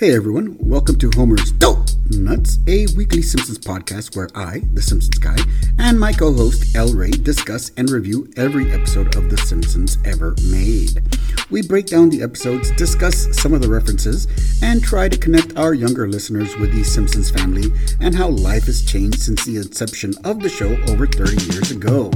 [0.00, 5.18] Hey everyone, welcome to Homer's Dope Nuts, a weekly Simpsons podcast where I, the Simpsons
[5.18, 5.36] guy,
[5.78, 10.34] and my co host El Ray discuss and review every episode of The Simpsons ever
[10.50, 11.02] made.
[11.50, 14.26] We break down the episodes, discuss some of the references,
[14.62, 18.82] and try to connect our younger listeners with the Simpsons family and how life has
[18.82, 22.10] changed since the inception of the show over 30 years ago.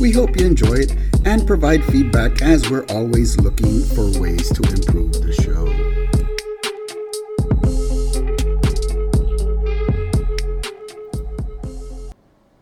[0.00, 4.62] We hope you enjoy it and provide feedback as we're always looking for ways to
[4.62, 5.85] improve the show.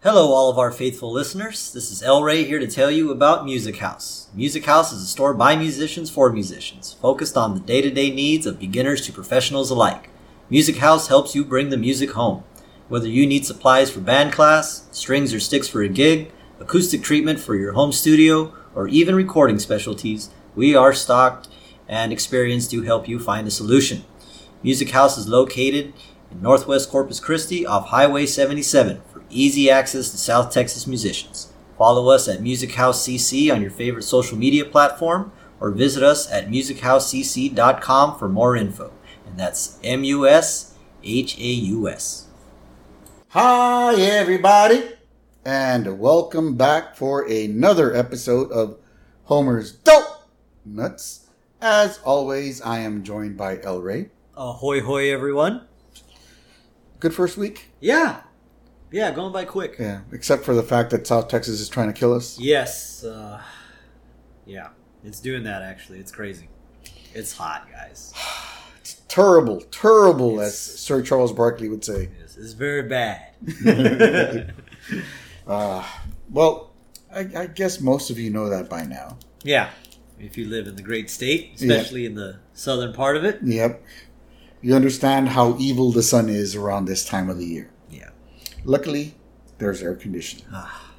[0.05, 1.73] Hello, all of our faithful listeners.
[1.73, 4.29] This is El Ray here to tell you about Music House.
[4.35, 8.11] Music House is a store by musicians for musicians, focused on the day to day
[8.11, 10.11] needs of beginners to professionals alike.
[10.51, 12.45] Music House helps you bring the music home.
[12.89, 16.31] Whether you need supplies for band class, strings or sticks for a gig,
[16.61, 21.49] acoustic treatment for your home studio, or even recording specialties, we are stocked
[21.89, 24.05] and experienced to help you find a solution.
[24.63, 25.95] Music House is located
[26.31, 31.53] in Northwest Corpus Christi off Highway 77 for easy access to South Texas musicians.
[31.77, 36.31] Follow us at Music House CC on your favorite social media platform or visit us
[36.31, 38.93] at musichousecc.com for more info.
[39.27, 42.29] And that's M U S H A U S.
[43.31, 44.91] Hi, everybody,
[45.45, 48.79] and welcome back for another episode of
[49.25, 50.29] Homer's Dope
[50.65, 51.27] Nuts.
[51.61, 54.11] As always, I am joined by El Ray.
[54.37, 55.67] Ahoy, hoy, everyone.
[57.01, 57.71] Good first week?
[57.81, 58.21] Yeah.
[58.95, 59.75] Yeah, going by quick.
[59.77, 62.39] Yeah, except for the fact that South Texas is trying to kill us.
[62.39, 63.03] Yes.
[63.03, 63.43] Uh,
[64.47, 64.69] yeah,
[65.03, 65.99] it's doing that actually.
[65.99, 66.49] It's crazy.
[67.13, 68.15] It's hot, guys.
[68.81, 72.11] It's terrible, terrible, It's- as Sir Charles Barkley would say.
[72.23, 73.33] It's, it's very bad.
[75.47, 75.85] Uh,
[76.31, 76.71] well,
[77.15, 79.19] I, I guess most of you know that by now.
[79.43, 79.71] yeah.
[80.19, 83.41] If you live in the great state, especially in the southern part of it.
[83.43, 83.83] Yep.
[84.63, 87.71] You understand how evil the sun is around this time of the year.
[88.65, 89.15] Luckily,
[89.59, 90.47] there's air conditioning.
[90.53, 90.91] Ah,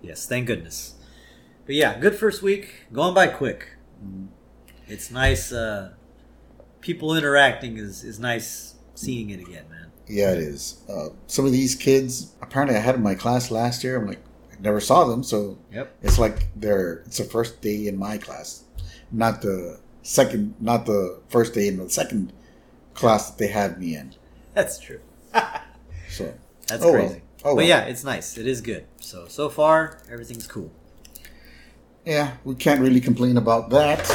[0.00, 0.94] Yes, thank goodness.
[1.64, 2.86] But yeah, good first week.
[2.92, 3.68] Going by quick.
[4.88, 5.52] It's nice.
[5.52, 5.92] Uh,
[6.80, 9.92] people interacting is, is nice seeing it again, man.
[10.08, 10.82] Yeah, it is.
[10.88, 13.96] Uh, some of these kids, apparently, I had in my class last year.
[13.96, 14.18] I'm like,
[14.52, 15.96] I never saw them, so Yep.
[16.02, 18.64] it's like they're it's the first day in my class,
[19.12, 22.32] not the second, not the first day in the second
[22.94, 24.14] class that they had me in.
[24.54, 25.00] That's true.
[26.10, 26.34] So
[26.68, 27.06] That's Oh, well.
[27.06, 27.22] crazy.
[27.44, 27.66] Oh, but well.
[27.66, 28.38] yeah, it's nice.
[28.38, 28.86] It is good.
[29.00, 30.70] So so far, everything's cool.
[32.04, 34.10] yeah, we can't really complain about that.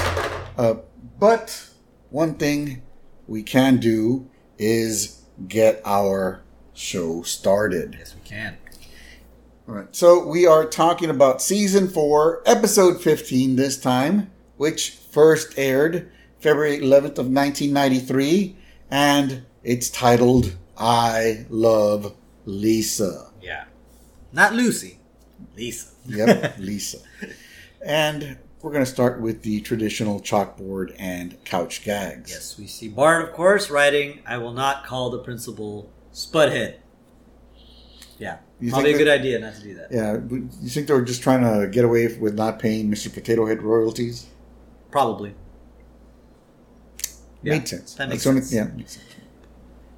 [0.57, 0.75] Uh,
[1.19, 1.69] but
[2.09, 2.81] one thing
[3.27, 6.41] we can do is get our
[6.73, 7.95] show started.
[7.99, 8.57] Yes, we can.
[9.67, 9.93] All right.
[9.95, 16.09] So we are talking about season four, episode 15 this time, which first aired
[16.39, 18.55] February 11th of 1993,
[18.89, 22.15] and it's titled I Love
[22.51, 23.29] Lisa.
[23.41, 23.65] Yeah.
[24.31, 24.99] Not Lucy.
[25.55, 25.89] Lisa.
[26.07, 26.99] Yep, Lisa.
[27.85, 32.31] And we're going to start with the traditional chalkboard and couch gags.
[32.31, 36.77] Yes, we see Bart, of course, writing, I will not call the principal Spudhead.
[38.17, 38.37] Yeah.
[38.59, 39.91] You Probably a good that- idea not to do that.
[39.91, 40.13] Yeah,
[40.61, 43.13] you think they were just trying to get away with not paying Mr.
[43.13, 44.25] Potato Head royalties?
[44.89, 45.35] Probably.
[47.43, 47.93] Yeah, Made sense.
[47.95, 48.53] that makes That's the only- sense.
[48.53, 49.05] yeah, makes sense.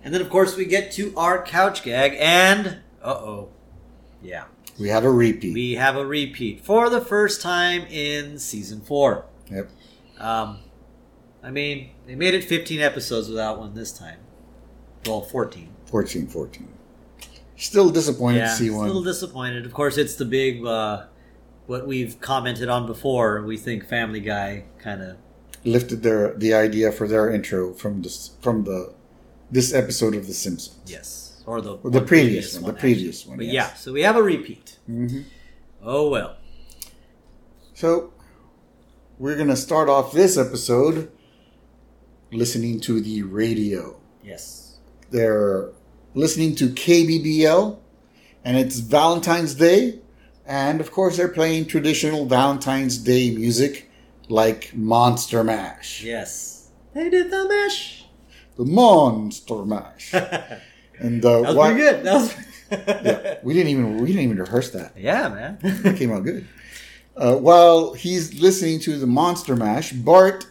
[0.10, 3.50] And then, of course, we get to our couch gag, and uh oh,
[4.24, 4.46] yeah,
[4.80, 5.54] We have a repeat.
[5.54, 9.26] we have a repeat for the first time in season four.
[9.52, 9.70] yep.
[10.18, 10.62] Um,
[11.44, 14.18] I mean, they made it 15 episodes without one this time.
[15.06, 15.70] Well, 14.
[15.86, 16.68] 14 14.
[17.56, 18.88] Still disappointed yeah, to see one.
[18.88, 19.64] little disappointed.
[19.68, 21.06] Of course, it's the big, uh,
[21.68, 23.44] what we've commented on before.
[23.44, 25.18] We think Family Guy kind of
[25.64, 28.96] lifted their the idea for their intro from this from the
[29.52, 30.80] this episode of The Simpsons.
[30.86, 32.80] yes, or the Well, the one previous one, the actually.
[32.94, 33.54] previous one, But yes.
[33.54, 34.78] yeah, so we have a repeat.
[34.86, 35.22] hmm
[35.84, 36.36] Oh well.
[37.74, 38.14] So
[39.18, 41.12] we're gonna start off this episode
[42.32, 44.00] listening to the radio.
[44.24, 44.78] Yes.
[45.10, 45.70] They're
[46.14, 47.80] listening to KBBL,
[48.44, 50.00] and it's Valentine's Day,
[50.46, 53.90] and of course they're playing traditional Valentine's Day music
[54.28, 56.04] like Monster Mash.
[56.04, 56.70] Yes.
[56.94, 57.99] They did the mesh.
[58.60, 60.12] The Monster Mash.
[60.12, 60.64] that
[61.00, 62.04] And uh, was why- pretty good.
[62.04, 62.36] That was.
[62.72, 64.92] yeah, we didn't even we didn't even rehearse that.
[64.98, 65.58] yeah, man.
[65.64, 66.46] It came out good.
[67.16, 70.46] Uh, while he's listening to the Monster Mash, Bart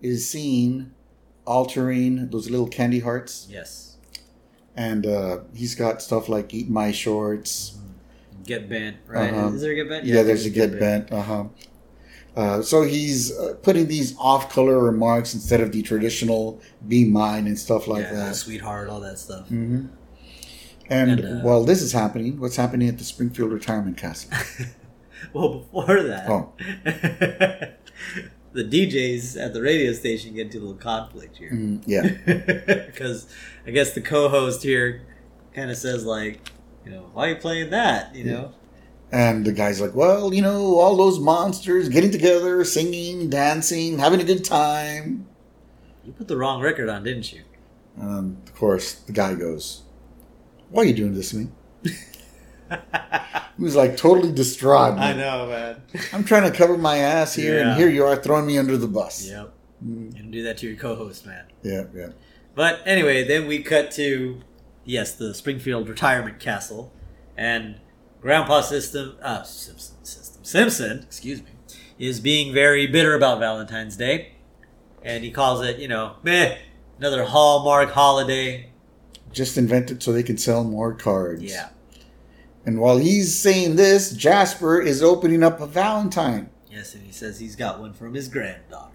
[0.00, 0.94] is seen
[1.46, 3.98] altering those little candy hearts, yes.
[4.74, 7.76] and uh, he's got stuff like "Eat My Shorts."
[8.44, 9.32] Get bent, right?
[9.32, 9.48] Uh-huh.
[9.54, 10.04] Is there a get bent?
[10.06, 11.12] Yeah, there's a get bent.
[11.12, 11.44] Uh huh.
[12.36, 17.58] Uh, so he's uh, putting these off-color remarks instead of the traditional "be mine" and
[17.58, 18.34] stuff like yeah, that.
[18.36, 19.48] sweetheart, all that stuff.
[19.48, 19.86] hmm
[20.90, 24.30] And, And, uh, while this is happening, what's happening at the Springfield Retirement Castle?
[25.32, 26.52] Well, before that, Oh.
[28.52, 31.50] the DJs at the radio station get into a little conflict here.
[31.52, 32.02] Mm, yeah,
[32.86, 33.26] because
[33.66, 35.02] I guess the co-host here
[35.54, 36.40] kind of says like,
[36.84, 38.14] you know, why are you playing that?
[38.14, 38.52] You know,
[39.16, 44.20] and the guy's like, "Well, you know, all those monsters getting together, singing, dancing, having
[44.20, 45.26] a good time."
[46.04, 47.42] you put the wrong record on, didn't you?
[47.96, 49.82] And of course, the guy goes,
[50.70, 51.46] "Why are you doing this to me?"
[53.58, 54.98] He was like totally distraught.
[54.98, 55.80] I know, man.
[56.12, 57.68] I'm trying to cover my ass here, Yeah.
[57.70, 59.26] and here you are throwing me under the bus.
[59.26, 59.50] yep,
[59.82, 61.44] Mm, don't do that to your co-host, man.
[61.62, 62.08] yeah, yeah.
[62.54, 64.40] But anyway, then we cut to
[64.84, 66.92] yes, the Springfield retirement castle,
[67.36, 67.76] and
[68.20, 71.50] Grandpa System, uh, Simpson, System Simpson, excuse me,
[71.98, 74.32] is being very bitter about Valentine's Day,
[75.02, 76.56] and he calls it, you know, meh,
[76.98, 78.70] another Hallmark holiday.
[79.32, 81.42] Just invented so they can sell more cards.
[81.42, 81.68] Yeah,
[82.64, 86.50] And while he's saying this, Jasper is opening up a Valentine.
[86.70, 88.92] yes, and he says he's got one from his granddaughter.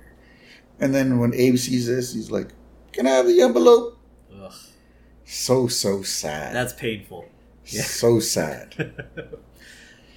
[0.79, 2.49] And then when Abe sees this, he's like,
[2.91, 3.99] "Can I have the envelope?"
[4.33, 4.51] Ugh,
[5.25, 6.55] So so sad.
[6.55, 7.25] that's painful.
[7.71, 7.83] Yeah.
[7.83, 8.93] so sad.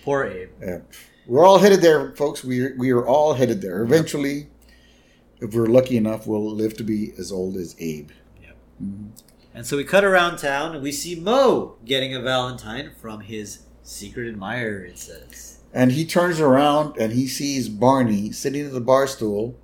[0.04, 0.50] Poor Abe.
[0.60, 0.78] Yeah.
[1.26, 2.44] We're all headed there, folks.
[2.44, 3.82] We we are all headed there.
[3.82, 4.48] Eventually,
[5.40, 8.10] if we're lucky enough, we'll live to be as old as Abe.
[8.42, 8.56] Yep.
[8.82, 9.08] Mhm.
[9.54, 13.60] And so we cut around town and we see Moe getting a Valentine from his
[13.82, 15.58] secret admirer, it says.
[15.72, 19.56] And he turns around and he sees Barney sitting at the bar stool,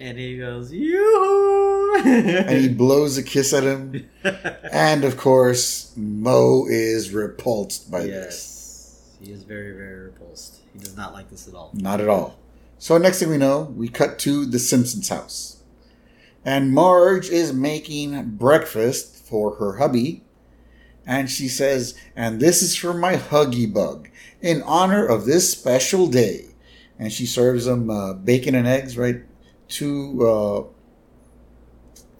[0.00, 4.08] And he goes, yoo and he blows a kiss at him.
[4.70, 8.10] And of course, Moe is repulsed by this.
[8.10, 9.18] yes.
[9.20, 10.58] He is very, very repulsed.
[10.72, 11.70] He does not like this at all.
[11.74, 12.38] Not at all.
[12.78, 15.62] So next thing we know, we cut to the Simpsons house.
[16.44, 20.22] And Marge is making breakfast for her hubby.
[21.04, 24.08] And she says, and this is for my huggy bug
[24.40, 26.44] in honor of this special day.
[26.98, 29.22] And she serves him uh, bacon and eggs, right?
[29.68, 30.64] Two, uh,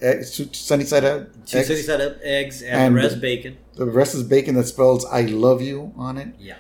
[0.05, 1.33] eggs, two sunny side up.
[1.47, 1.67] Two eggs.
[1.69, 3.57] city side up eggs and, And- the rest bacon.
[3.75, 6.29] The rest is bacon that spells I love you on it.
[6.39, 6.57] Yeah.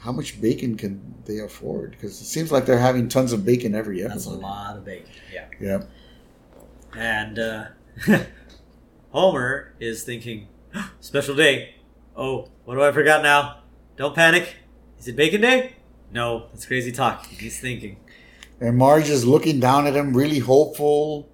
[0.00, 1.92] How much bacon can they afford?
[1.92, 5.10] Because it seems like they're having tons of bacon every That's a lot of bacon.
[5.32, 5.46] Yeah.
[5.60, 5.82] Yeah.
[6.96, 7.64] And uh,
[9.10, 10.48] Homer is thinking,
[11.00, 11.74] special day.
[12.16, 13.58] Oh, what do I forgot now?
[13.96, 14.56] Don't panic.
[14.98, 15.74] Is it bacon day?
[16.12, 17.26] No, that's crazy talk.
[17.26, 17.98] He's thinking.
[18.60, 21.28] And Marge is looking down at him, really hopeful.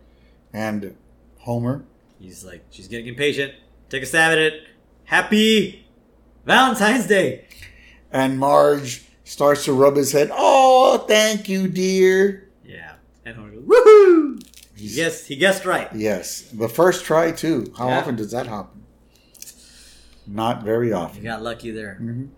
[0.52, 0.96] And
[1.40, 1.84] Homer,
[2.20, 3.52] He's like, she's getting impatient.
[3.90, 4.62] Take a stab at it.
[5.04, 5.86] Happy
[6.46, 7.44] Valentine's Day.
[8.10, 10.30] and Marge starts to rub his head.
[10.32, 12.48] Oh, thank you, dear.
[12.64, 12.94] Yeah.
[13.26, 14.42] And Homer goes, woohoo!
[14.76, 15.88] He He's- guessed, he guessed right.
[15.94, 17.72] Yes, the first try too.
[17.76, 17.98] How Yeah.
[17.98, 18.82] often does that happen?
[20.26, 21.18] Not very often.
[21.18, 21.98] You got lucky there.
[22.00, 22.28] Mhm.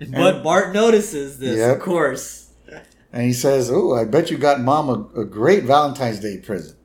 [0.12, 1.76] But Bart notices this, Yep.
[1.76, 2.43] of course.
[3.14, 6.76] And he says, "Oh, I bet you got Mom a, a great Valentine's Day present."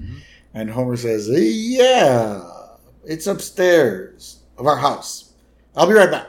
[0.00, 0.16] Mm-hmm.
[0.54, 2.42] And Homer says, "Yeah,
[3.04, 5.34] it's upstairs of our house.
[5.76, 6.28] I'll be right back."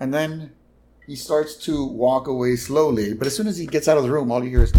[0.00, 0.52] And then
[1.06, 3.12] he starts to walk away slowly.
[3.12, 4.72] But as soon as he gets out of the room, all you hear is,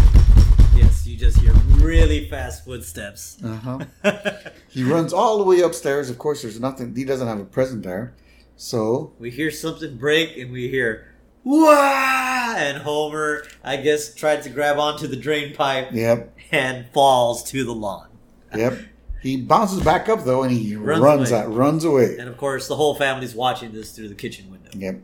[0.74, 3.38] Yes, you just hear really fast footsteps.
[3.44, 4.34] "Uh huh."
[4.70, 6.10] He runs all the way upstairs.
[6.10, 6.96] Of course, there's nothing.
[6.96, 8.14] He doesn't have a present there.
[8.56, 11.11] So we hear something break and we hear
[11.44, 12.54] Wah!
[12.56, 17.64] And Homer, I guess, tried to grab onto the drain pipe yep, and falls to
[17.64, 18.08] the lawn.
[18.56, 18.78] yep.
[19.22, 21.40] He bounces back up though, and he Runs runs, away.
[21.40, 22.16] out, runs away.
[22.18, 24.70] And of course, the whole family's watching this through the kitchen window.
[24.76, 25.00] Yep.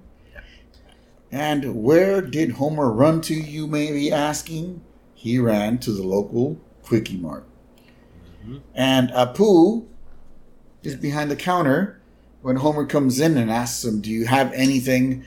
[1.31, 4.81] And where did Homer run to, you may be asking?
[5.15, 7.45] He ran to the local Kwik-E-Mart.
[8.47, 8.61] Mhm.
[8.75, 9.85] And Apu
[10.83, 12.01] is behind the counter
[12.41, 15.25] when Homer comes in and asks him, Do you have anything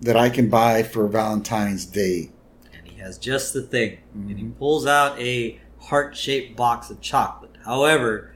[0.00, 2.30] that I can buy for Valentine's Day?
[2.72, 3.98] And he has just the thing.
[4.14, 4.58] And he Mhm.
[4.58, 7.56] pulls out a heart shaped box of chocolate.
[7.64, 8.32] However,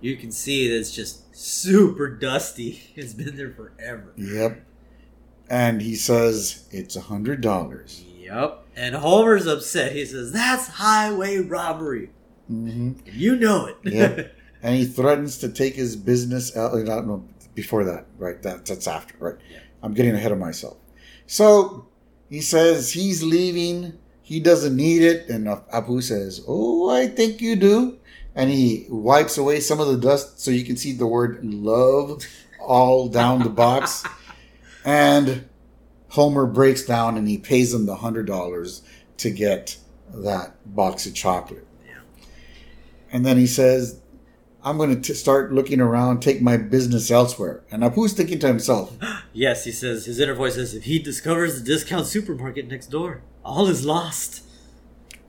[0.00, 2.82] you can see that it's just super dusty.
[2.96, 4.12] It's been there forever.
[4.16, 4.62] Yep.
[5.48, 8.04] And he says, It's a hundred dollars.
[8.20, 8.66] Yep.
[8.76, 9.92] And Homer's upset.
[9.92, 12.10] He says, That's highway robbery.
[12.50, 12.92] Mm-hmm.
[13.12, 13.76] You know it.
[13.84, 14.32] Yep.
[14.62, 16.74] and he threatens to take his business out.
[16.74, 17.24] I don't
[17.54, 18.40] before that, right?
[18.42, 19.34] That, that's after, right?
[19.50, 19.58] Yeah.
[19.82, 20.76] I'm getting ahead of myself.
[21.30, 21.86] So
[22.28, 23.96] he says he's leaving.
[24.20, 27.98] He doesn't need it, and Apu says, "Oh, I think you do."
[28.34, 32.24] And he wipes away some of the dust so you can see the word "love"
[32.60, 34.04] all down the box.
[34.82, 35.44] And
[36.08, 38.80] Homer breaks down and he pays him the hundred dollars
[39.18, 39.76] to get
[40.08, 41.66] that box of chocolate.
[41.86, 41.98] Yeah.
[43.12, 44.00] And then he says,
[44.62, 47.62] I'm going to start looking around, take my business elsewhere.
[47.70, 48.96] And Apu's thinking to himself,
[49.32, 53.22] Yes, he says, his inner voice says, if he discovers the discount supermarket next door,
[53.44, 54.42] all is lost.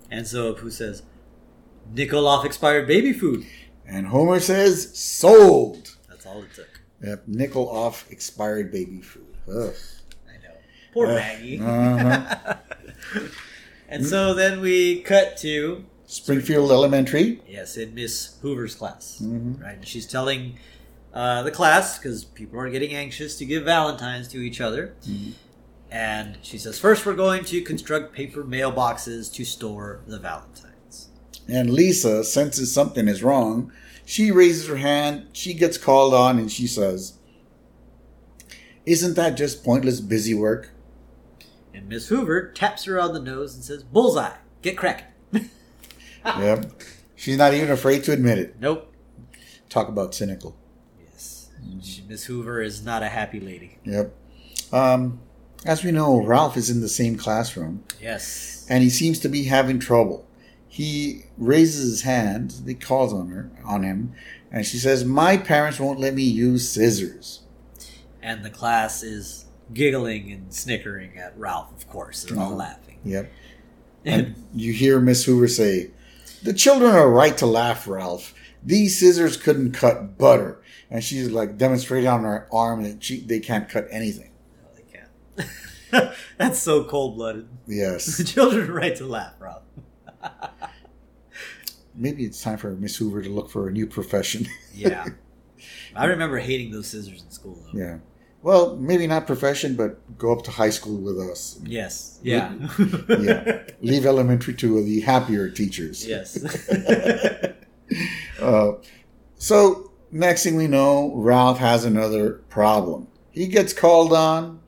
[0.09, 1.03] And so Apu says,
[1.93, 3.45] nickel off expired baby food.
[3.85, 5.95] and Homer says, sold.
[6.09, 6.81] That's all it took.
[7.03, 9.25] Yep, nickel off expired baby food.
[9.47, 9.73] Ugh.
[10.27, 10.53] I know.
[10.93, 11.59] Poor Maggie.
[11.59, 12.55] uh-huh.
[13.89, 15.85] and so then we cut to,
[16.21, 17.39] Springfield Elementary.
[17.47, 19.19] yes, in Miss Hoover's class.
[19.23, 19.61] Mhm.
[19.61, 19.75] Right?
[19.75, 20.57] And she's telling
[21.13, 24.93] uh, the class, because people are getting anxious to give Valentines to each other.
[25.07, 25.33] Mhm.
[25.89, 31.09] And she says, first we're going to construct paper mailboxes to store the Valentines.
[31.49, 33.71] And Lisa senses something is wrong.
[34.05, 35.27] She raises her hand.
[35.33, 37.13] She gets called on and she says,
[38.85, 40.71] Isn't that just pointless busy work?
[41.73, 45.07] And Miss Hoover taps her on the nose and says, Bullseye, get cracking.
[46.39, 46.71] yep.
[47.15, 48.55] She's not even afraid to admit it.
[48.59, 48.91] Nope.
[49.69, 50.55] Talk about cynical.
[50.99, 51.49] Yes.
[52.07, 53.77] Miss Hoover is not a happy lady.
[53.85, 54.13] Yep.
[54.73, 55.19] Um,
[55.65, 58.65] as we know, Ralph is in the same classroom Yes.
[58.69, 60.27] and he seems to be having trouble.
[60.67, 64.13] He raises his hand, he calls on her on him,
[64.51, 67.41] and she says, My parents won't let me use scissors.
[68.21, 72.23] And the class is giggling and snickering at Ralph, of course.
[72.23, 72.55] They're all Uh-huh.
[72.55, 72.99] laughing.
[73.03, 73.31] Yep.
[74.03, 75.91] And you hear Miss Hoover say,
[76.43, 78.33] The children are right to laugh, Ralph.
[78.63, 80.61] These scissors couldn't cut butter.
[80.89, 84.31] And she's like demonstrating on her arm that she, they can't cut anything.
[84.61, 84.83] no, they
[85.97, 86.13] can't.
[86.37, 87.47] That's so cold blooded.
[87.67, 88.17] Yes.
[88.21, 89.63] The children are right to laugh, Ralph.
[91.95, 94.47] Maybe it's time for Miss Hoover to look for a new profession.
[94.73, 95.05] Yeah.
[95.95, 97.77] I remember hating those scissors in school, though.
[97.79, 97.97] yeah.
[98.43, 101.59] Well, maybe not profession, but go up to high school with us.
[101.63, 102.19] Yes.
[102.23, 102.53] Yeah.
[103.07, 103.61] Yeah.
[103.81, 106.05] Leave elementary to the happier teachers.
[106.07, 106.37] yes.
[108.39, 108.71] Uh,
[109.37, 113.07] so next thing we know, Ralph has another problem.
[113.31, 114.61] He gets called on.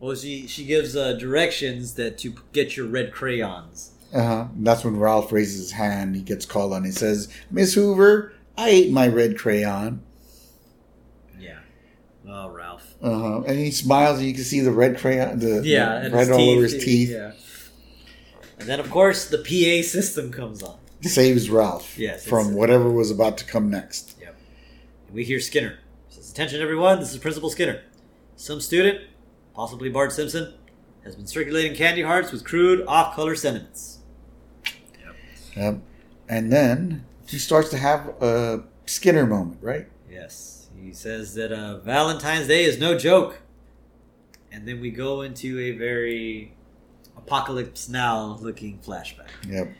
[0.00, 3.90] well, she she gives uh, directions that to get your red crayons.
[4.14, 4.46] Uh-huh.
[4.56, 6.14] That's when Ralph raises his hand.
[6.16, 6.84] He gets called on.
[6.84, 10.00] He says, "Miss Hoover, I ate my red crayon."
[11.38, 11.58] Yeah.
[12.26, 12.57] Oh, Ralph.
[13.00, 13.42] Uh-huh.
[13.46, 16.38] And he smiles, and you can see the red crayon, the Yeah, the red all
[16.38, 16.52] teeth.
[16.56, 17.10] over his teeth.
[17.10, 17.32] Yeah.
[18.58, 20.78] And then, of course, the PA system comes on.
[21.02, 24.16] Saves Ralph Yes, from whatever was about to come next.
[24.20, 24.34] Yep.
[25.06, 25.78] And we hear Skinner.
[26.08, 26.98] Says, "Attention, everyone!
[26.98, 27.82] This is Principal Skinner.
[28.34, 29.02] Some student,
[29.54, 30.54] possibly Bart Simpson,
[31.04, 33.98] has been circulating candy hearts with crude, off-color sentiments."
[35.56, 35.78] Yep.
[36.28, 39.86] And then he starts to have a Skinner moment, right?
[40.10, 40.57] Yes.
[40.82, 43.40] He says that uh, Valentine's Day is no joke.
[44.50, 46.54] And then we go into a very
[47.16, 49.28] apocalypse now looking flashback.
[49.46, 49.72] Yep.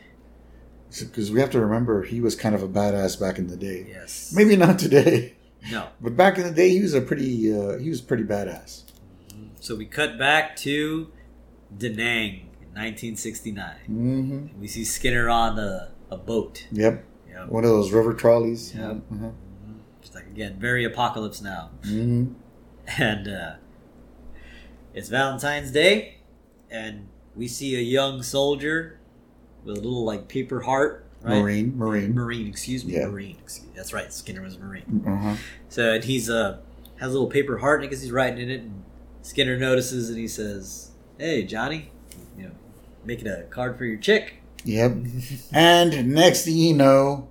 [0.99, 3.85] Because we have to remember he was kind of a badass back in the day.
[3.89, 4.33] Yes.
[4.35, 5.33] Maybe not today,
[5.71, 5.87] No.
[6.01, 8.83] but back in the day he was a pretty uh, he was pretty badass.
[9.59, 11.11] So we cut back to
[11.77, 13.75] Da Nang in 1969.
[13.85, 16.65] hmm We see Skinner on a, a boat.
[16.71, 17.03] Yep.
[17.29, 17.49] Yep.
[17.49, 18.73] One of those river trolleys.
[18.75, 18.97] Yep.
[19.11, 19.29] Uh-huh.
[20.19, 21.71] Like again, very apocalypse now.
[21.83, 22.33] hmm
[22.97, 23.53] And uh,
[24.93, 26.15] it's Valentine's Day,
[26.69, 28.99] and we see a young soldier
[29.63, 31.05] with a little like paper heart.
[31.21, 31.39] Right?
[31.41, 32.13] Marine, Marine.
[32.15, 33.07] Marine, excuse me, Yeah.
[33.07, 33.37] Marine.
[33.43, 33.73] Excuse me.
[33.75, 34.11] That's right.
[34.13, 35.03] Skinner was a Marine.
[35.05, 35.35] Uh-huh.
[35.67, 36.59] So and he's uh
[36.97, 38.61] has a little paper heart, and I guess he's writing in it.
[38.61, 38.83] And
[39.21, 41.91] Skinner notices, and he says, "Hey, Johnny,
[42.37, 42.51] you know,
[43.05, 44.35] making a card for your chick."
[44.65, 44.91] Yep.
[45.53, 47.29] and next thing you know,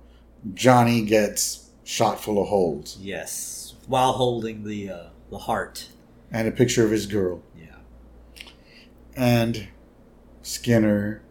[0.53, 5.87] Johnny gets shot full of holes Yes, while holding the uh, the heart.
[6.31, 7.41] and a picture of his girl.
[7.57, 7.77] Yeah.
[9.15, 9.69] And
[10.43, 11.23] Skinner,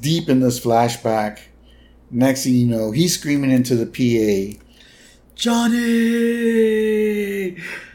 [0.00, 1.38] deep in this flashback,
[2.10, 4.60] next thing you know, he's screaming into the PA.
[5.34, 5.76] Johnny.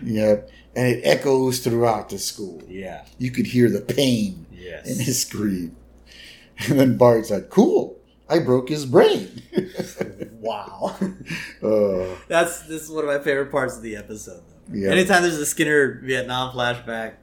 [0.04, 0.50] Yep.
[0.76, 2.62] And it echoes throughout the school.
[2.68, 3.06] Yeah.
[3.20, 4.88] You could hear the pain Yes.
[4.90, 5.76] in his scream.
[6.68, 9.42] And then Bart's like, cool, I broke his brain.
[10.42, 10.96] wow.
[11.64, 14.42] uh, That's this is one of my favorite parts of the episode.
[14.68, 14.76] Though.
[14.78, 14.90] Yeah.
[14.92, 17.14] Anytime there's a Skinner Vietnam flashback,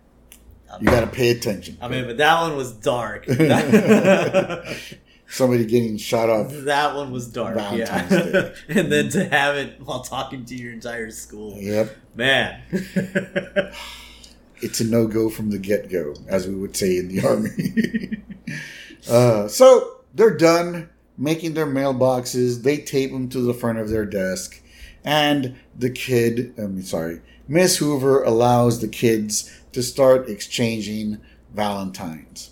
[0.71, 1.79] I'm- you got to pay attention.
[1.81, 3.27] I mean, but that one was dark.
[5.31, 6.49] Somebody getting shot up.
[6.51, 7.57] that one was dark.
[7.57, 8.23] Valentine's yeah.
[8.33, 8.55] Day.
[8.69, 11.95] and then to have it while talking to your entire school, Yep.
[12.15, 12.63] man.
[14.61, 18.23] It's a no go from the get go, as we would say in the army.
[19.09, 22.63] uh, so they're done making their mailboxes.
[22.63, 24.63] They tape them to the front of their desk.
[25.05, 31.19] And the kid, I'm sorry, Miss Hoover allows the kids to start exchanging
[31.55, 32.51] Valentines.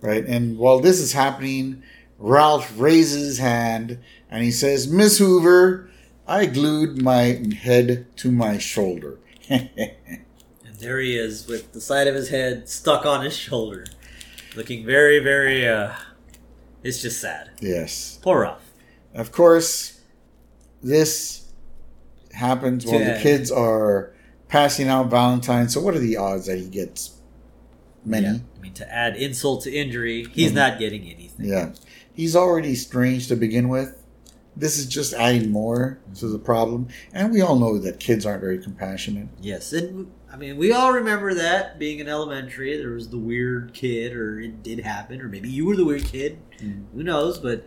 [0.00, 0.24] right?
[0.24, 1.82] And while this is happening,
[2.18, 3.98] Ralph raises his hand
[4.30, 5.90] and he says, Miss Hoover,
[6.26, 9.18] I glued my head to my shoulder.
[9.48, 13.86] And there he is with the side of his head stuck on his shoulder,
[14.54, 15.92] looking very, very, uh,
[16.86, 17.50] it's just sad.
[17.60, 18.18] yes.
[18.22, 18.62] Poor Ralph.
[19.14, 20.00] Of course,
[20.82, 21.50] this
[22.32, 24.12] happens while the kids are
[24.48, 25.72] passing out Valentine's.
[25.74, 27.18] So, what are the odds that he gets
[28.04, 28.26] many?
[28.26, 28.38] Yeah.
[28.56, 30.56] I mean, to add insult to injury, he's Mhm.
[30.56, 31.46] not getting anything.
[31.46, 31.72] Yeah.
[32.12, 34.02] He's already strange to begin with.
[34.56, 36.88] This is just adding more to the problem.
[37.12, 39.28] And we all know that kids aren't very compassionate.
[39.40, 43.72] Yes, and I mean, we all remember that being in elementary, there was the weird
[43.72, 46.38] kid, or it did happen, or maybe you were the weird kid.
[46.58, 46.84] Mm.
[46.92, 47.38] Who knows?
[47.38, 47.66] But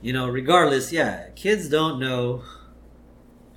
[0.00, 2.44] you know, regardless, yeah, kids don't know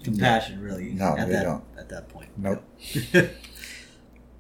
[0.04, 0.86] compassion really.
[0.94, 1.64] No, at they that, don't.
[1.78, 2.64] At that point, Nope.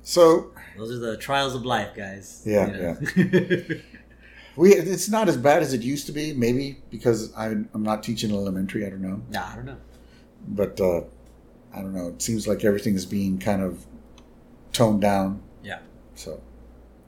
[0.01, 2.41] So Those are the trials of life, guys.
[2.43, 3.75] Yeah, yeah.
[4.55, 8.01] we it's not as bad as it used to be, maybe because I'm, I'm not
[8.01, 9.21] teaching elementary, I don't know.
[9.29, 9.77] nah, I don't know.
[10.47, 11.01] But uh,
[11.71, 12.07] I don't know.
[12.07, 13.85] It seems like everything is being kind of
[14.73, 15.41] toned down.
[15.63, 15.79] Yeah.
[16.15, 16.41] So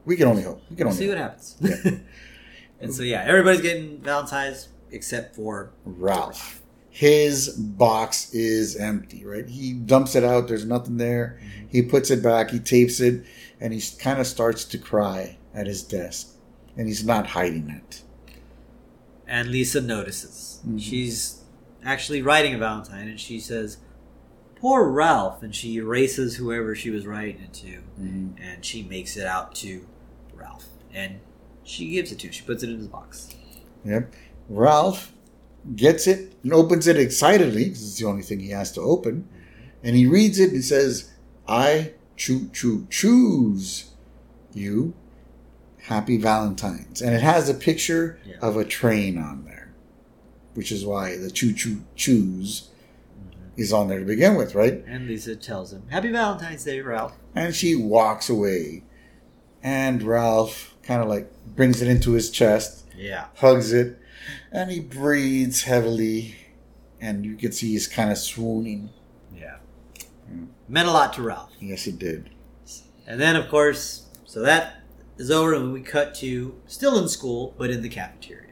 [0.05, 0.61] we can only hope.
[0.69, 1.15] We can only see hope.
[1.15, 1.57] what happens.
[1.61, 1.91] Yeah.
[2.81, 6.61] and so yeah, everybody's getting Valentine's except for Ralph.
[6.89, 9.47] His box is empty, right?
[9.49, 10.47] He dumps it out.
[10.47, 11.39] There's nothing there.
[11.41, 11.67] Mhm.
[11.69, 12.51] He puts it back.
[12.51, 13.23] He tapes it,
[13.59, 16.35] and he kind of starts to cry at his desk,
[16.77, 18.01] and he's not hiding it.
[19.25, 20.59] and Lisa notices.
[20.67, 20.79] Mhm.
[20.79, 21.39] She's
[21.83, 23.77] actually writing a Valentine, and she says,
[24.63, 28.41] "Poor Ralph," and she erases whoever she was writing it to, mm-hmm.
[28.41, 29.85] and she makes it out to
[30.33, 31.19] Ralph, and
[31.65, 32.27] she gives it to.
[32.27, 32.31] him.
[32.31, 33.35] She puts it in his box.
[33.83, 34.13] Yep.
[34.47, 35.11] Ralph
[35.75, 39.23] gets it and opens it excitedly because it's the only thing he has to open.
[39.27, 39.87] Mm-hmm.
[39.87, 41.11] And he reads it and says,
[41.45, 43.91] I choo choo choose
[44.53, 44.93] you.
[45.83, 47.01] Happy Valentine's.
[47.01, 48.37] And it has a picture Yeah.
[48.41, 49.73] of a train on there,
[50.53, 52.69] which is why the choo choo choose
[53.55, 54.83] is on there to begin with, right?
[54.87, 58.83] And Lisa tells him, "Happy Valentine's Day, Ralph." And she walks away.
[59.61, 63.97] And Ralph kind of like brings it into his chest Yeah, hugs it,
[64.51, 66.35] and he breathes heavily,
[66.99, 68.89] and you can see he's kind of swooning.
[69.33, 69.57] yeah.
[70.31, 70.47] Mm.
[70.67, 71.51] Meant a lot to Ralph.
[71.61, 72.29] Yes, he did.
[73.07, 74.81] And then, of course, so that
[75.17, 78.51] is over, and we cut to still in school, but in the cafeteria.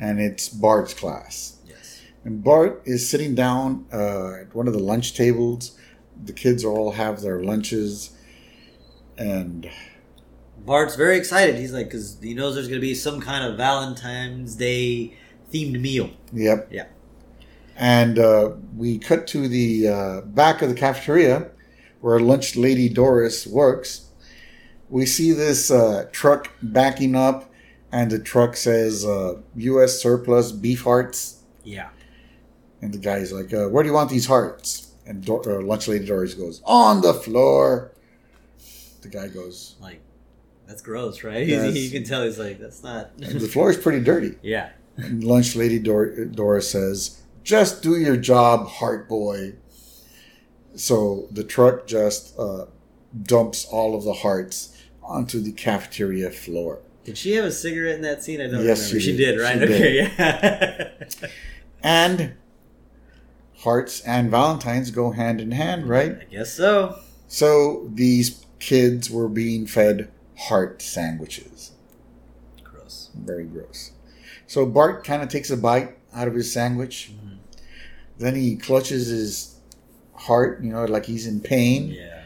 [0.00, 1.58] And it's Bart's class.
[2.24, 5.76] And Bart is sitting down uh, at one of the lunch tables.
[6.24, 8.10] The kids all have their lunches,
[9.18, 9.68] and
[10.64, 11.56] Bart's very excited.
[11.56, 15.16] He's like, because he knows there's going to be some kind of Valentine's Day
[15.52, 16.10] themed meal.
[16.32, 16.68] yep.
[16.70, 16.86] Yeah.
[17.76, 21.50] And uh, we cut to the uh, back of the cafeteria
[22.00, 24.08] where lunch lady Doris works.
[24.90, 27.50] We see this uh, truck backing up,
[27.90, 30.00] and the truck says uh, U.S.
[30.00, 31.42] surplus beef hearts.
[31.64, 31.88] Yeah.
[32.82, 35.88] And the guy's like, uh, "Where do you want these hearts?" And Dor- uh, lunch
[35.88, 37.92] lady Doris goes, "On the floor."
[39.02, 40.00] The guy goes, Like,
[40.68, 41.46] that's gross, right?
[41.54, 41.74] Yes.
[41.76, 43.16] you can tell he's like, that's not.
[43.18, 44.70] "The floor is pretty dirty." yeah.
[44.96, 49.54] And lunch lady Dor- Doris says, "Just do your job, heart boy."
[50.74, 52.66] So the truck just uh,
[53.22, 56.80] dumps all of the hearts onto the cafeteria floor.
[57.04, 58.40] Did she have a cigarette in that scene?
[58.40, 59.00] I don't Yes, remember.
[59.00, 59.32] she She did.
[59.36, 59.58] did, right?
[59.58, 60.12] She okay, did.
[60.18, 61.28] yeah.
[61.84, 62.34] And
[63.62, 66.18] hearts and Valentines go hand in hand, right?
[66.20, 66.98] I guess so.
[67.28, 71.72] So these kids were being fed heart sandwiches.
[72.64, 73.10] Gross.
[73.14, 73.92] Very gross.
[74.46, 77.12] So Bart kind of takes a bite out of his sandwich.
[77.14, 77.38] Mhm.
[78.18, 79.56] Then he clutches his
[80.14, 81.88] heart, you know, like he's in pain.
[81.88, 82.22] Yeah.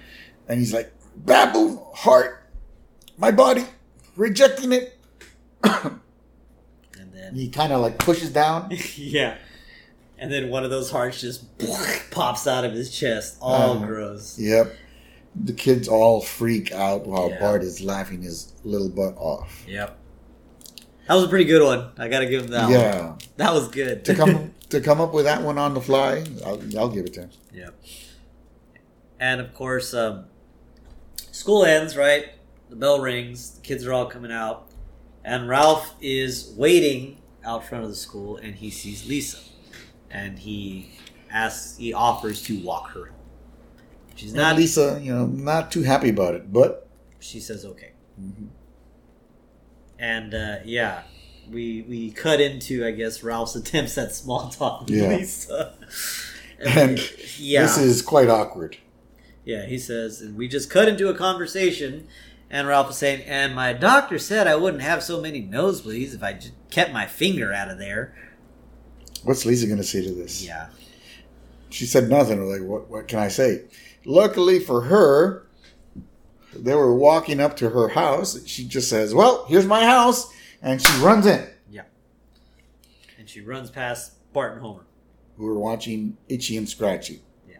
[0.48, 2.42] And he's like, Baboon heart,
[3.16, 3.64] my body,
[4.16, 4.98] rejecting it.
[5.62, 6.00] And
[6.98, 8.70] And then, he kind of like pushes down.
[8.96, 9.36] yeah.
[10.18, 11.44] And then one of those hearts just
[12.10, 13.86] pops out of his chest, all Uh-huh.
[13.86, 14.38] gross.
[14.38, 14.74] Yep.
[15.44, 17.38] The kids all freak out while Yeah.
[17.40, 19.64] Bart is laughing his little butt off.
[19.68, 19.98] Yep.
[21.08, 21.90] That was a pretty good one.
[21.98, 22.72] I gotta give him that one.
[22.72, 23.14] yeah.
[23.36, 24.04] That was good.
[24.06, 27.12] to come to come up with that one on the fly, I'll, I'll give it
[27.14, 27.30] to him.
[27.52, 27.74] Yep.
[29.20, 30.24] And of course, um,
[31.30, 32.30] school ends, right?
[32.70, 34.68] The bell rings, the kids are all coming out,
[35.24, 39.38] and Ralph is waiting out front of the school and he sees Lisa.
[40.16, 40.88] And he
[41.30, 43.16] asks, he offers to walk her home.
[44.14, 46.88] She's Not not, Lisa, you know, not too happy about it, but
[47.20, 47.92] she says okay.
[48.18, 48.48] Mhm.
[49.98, 51.02] And uh, yeah,
[51.50, 55.16] we we cut into, I guess, Ralph's attempts at small talk with Yeah.
[55.16, 55.74] Lisa.
[56.58, 56.98] And
[57.38, 57.60] yeah.
[57.62, 58.78] this is quite awkward.
[59.44, 62.08] Yeah, he says, and we just cut into a conversation,
[62.50, 66.22] And Ralph is saying, and my doctor said I wouldn't have so many nosebleeds if
[66.22, 68.14] I just kept my finger out of there.
[69.26, 70.46] What's Lisa going to say to this?
[70.46, 70.68] Yeah.
[71.68, 72.48] She said nothing.
[72.48, 73.64] Like, what, what can I say?
[74.04, 75.48] Luckily for her,
[76.54, 78.46] they were walking up to her house.
[78.46, 80.32] She just says, Well, here's my house.
[80.62, 81.44] And she runs in.
[81.68, 81.82] Yeah.
[83.18, 84.86] And she runs past Bart and Homer.
[85.36, 87.20] Who were watching Itchy and Scratchy.
[87.48, 87.56] Yeah.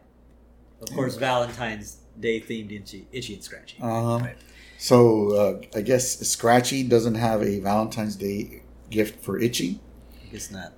[0.81, 3.79] Of course, Valentine's Day themed Itchy, Itchy and Scratchy.
[3.83, 4.19] Uh-huh.
[4.19, 4.37] Right.
[4.79, 9.81] So uh, I guess Scratchy doesn't have a Valentine's Day gift for Itchy.
[10.23, 10.73] I guess not.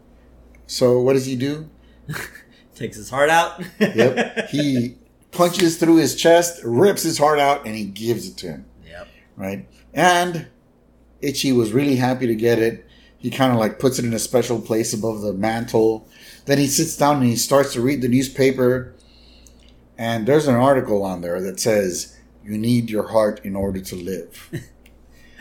[0.69, 1.69] So what does he do?
[2.77, 3.61] Takes his heart out.
[3.81, 4.49] Yep.
[4.51, 4.97] he
[5.33, 8.67] punches through his chest, rips his heart out, and he gives it to him.
[8.87, 9.09] yep.
[9.37, 9.67] Right?
[9.93, 10.47] And
[11.21, 12.87] Itchy was really happy to get it.
[13.17, 16.07] He kind of like puts it in a special place above the mantle.
[16.45, 18.95] Then he sits down and he starts to read the newspaper.
[19.97, 23.97] And there's an article on there that says, You need your heart in order to
[23.97, 24.51] live.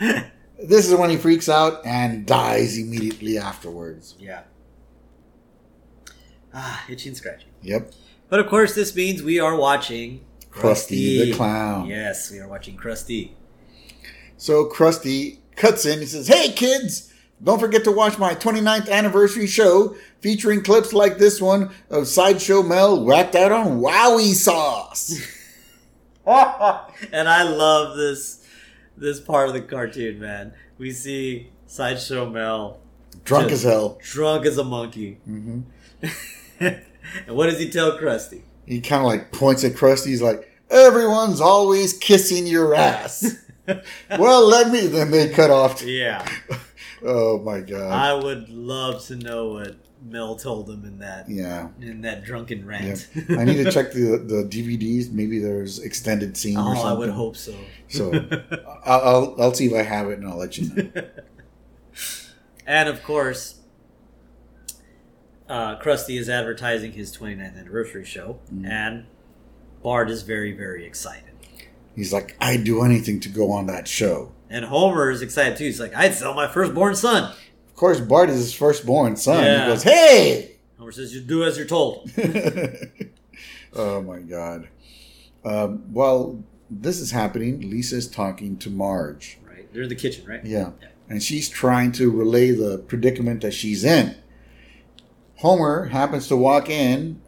[0.00, 4.16] this is when he freaks out and dies immediately afterwards.
[4.18, 4.42] Yeah.
[6.54, 7.46] Ah, Itchy and Scratchy.
[7.62, 7.92] Yep.
[8.28, 11.86] But of course, this means we are watching Krusty the Clown.
[11.86, 13.30] Yes, we are watching Krusty.
[14.36, 16.00] So Krusty cuts in.
[16.00, 21.18] He says, Hey kids, don't forget to watch my 29th anniversary show featuring clips like
[21.18, 25.20] this one of Sideshow Mel whacked out on Wowie sauce.
[26.26, 28.44] and I love this
[28.96, 30.52] this part of the cartoon, man.
[30.76, 32.80] We see Sideshow Mel
[33.24, 33.98] Drunk as hell.
[34.02, 35.14] drunk as a monkey.
[35.24, 35.60] hmm
[37.26, 38.42] and what does he tell Krusty?
[38.66, 40.06] He kind of like points at Krusty.
[40.06, 43.36] He's like, Everyone's always kissing your ass.
[44.18, 44.86] well, let me.
[44.86, 45.82] Then they cut off.
[45.82, 46.26] Yeah.
[47.00, 47.92] Oh my god.
[47.92, 51.68] I would love to know what Mel told him in that yeah.
[51.80, 52.66] in that drunken Yeah.
[52.66, 53.08] rant.
[53.30, 55.12] I need to check the the DVDs.
[55.12, 56.82] Maybe there's extended scene or oh.
[56.82, 57.54] I would hope so.
[57.86, 58.12] So
[58.84, 61.02] I'll, I'll I'll see if I have it and I'll let you know.
[62.66, 63.57] and of course,
[65.48, 68.68] uh, Krusty is advertising his 29th anniversary show, Mm.
[68.68, 69.06] and
[69.82, 71.24] Bart is very, very excited.
[71.94, 74.32] He's like, I'd do anything to go on that show.
[74.50, 75.64] And Homer is excited too.
[75.64, 77.32] He's like, I'd sell my firstborn son.
[77.68, 79.42] Of course, Bart is his firstborn son.
[79.44, 79.64] Yeah.
[79.64, 80.56] He goes, Hey!
[80.78, 82.10] Homer says, You do as you're told.
[83.74, 84.68] oh my god.
[85.44, 89.38] Um, while this is happening, Lisa's talking to Marge.
[89.46, 89.72] right?
[89.72, 90.44] They're in the kitchen, right?
[90.44, 90.70] Yeah.
[91.08, 94.16] And she's trying to relay the predicament that she's in.
[95.38, 97.20] Homer happens to walk in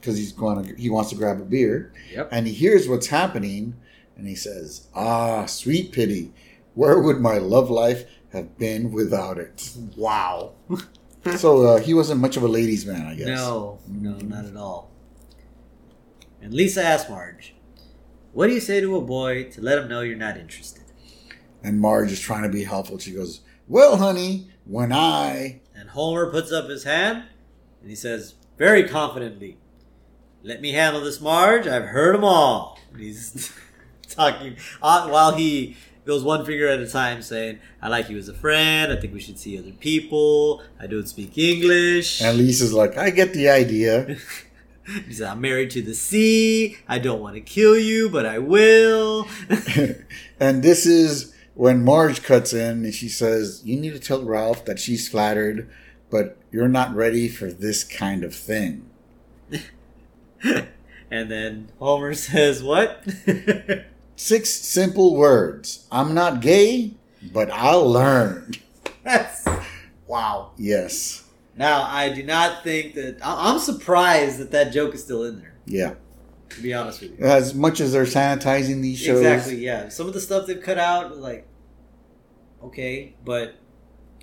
[0.00, 1.92] because he's going to, he wants to grab a beer.
[2.10, 2.28] Yep.
[2.32, 3.76] and he hears what's happening
[4.16, 6.32] and he says, Ah, sweet pity,
[6.74, 9.70] where would my love life have been without it?
[9.96, 10.54] Wow.
[11.36, 13.26] so uh, he wasn't much of a ladies' man, I guess.
[13.26, 14.90] No, no, not at all.
[16.40, 17.54] And Lisa asks Marge,
[18.32, 20.84] What do you say to a boy to let him know you're not interested?
[21.62, 22.98] And Marge is trying to be helpful.
[22.98, 25.60] She goes, Well, honey, when I.
[25.74, 27.24] And Homer puts up his hand
[27.82, 29.58] and he says, very confidently,
[30.42, 31.66] Let me handle this, Marge.
[31.66, 32.78] I've heard them all.
[32.92, 33.52] And he's
[34.08, 38.28] talking uh, while he goes one finger at a time, saying, I like you as
[38.28, 38.92] a friend.
[38.92, 40.62] I think we should see other people.
[40.80, 42.20] I don't speak English.
[42.22, 44.16] And Lisa's like, I get the idea.
[45.06, 46.76] He said, I'm married to the sea.
[46.88, 49.28] I don't want to kill you, but I will.
[50.40, 54.64] and this is when Marge cuts in and she says, You need to tell Ralph
[54.64, 55.70] that she's flattered,
[56.10, 58.88] but you're not ready for this kind of thing.
[60.42, 63.04] and then Homer says, What?
[64.16, 65.86] Six simple words.
[65.90, 66.94] I'm not gay,
[67.32, 68.52] but I'll learn.
[69.02, 69.46] That's
[70.06, 70.52] wow.
[70.56, 71.24] Yes.
[71.56, 73.18] Now, I do not think that.
[73.24, 75.94] I- I'm surprised that that joke is still in there, Yeah.
[76.50, 77.24] to be honest with you.
[77.24, 79.18] As much as they're sanitizing these shows.
[79.20, 79.88] Exactly, yeah.
[79.88, 81.46] Some of the stuff they've cut out, like,
[82.62, 83.54] okay, but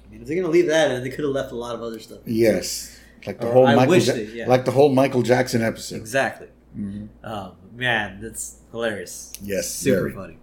[0.10, 1.76] I mean, if they're going to leave that in, they could have left a lot
[1.76, 2.20] of other stuff.
[2.26, 2.98] Yes.
[3.28, 4.48] Like the Or whole I Michael Ja- they- yeah.
[4.48, 5.98] like the whole Michael Jackson episode.
[5.98, 6.48] Exactly.
[6.78, 7.10] Mhm.
[7.24, 9.34] Um, man, that's hilarious.
[9.42, 10.14] Yes, Super very.
[10.14, 10.38] funny.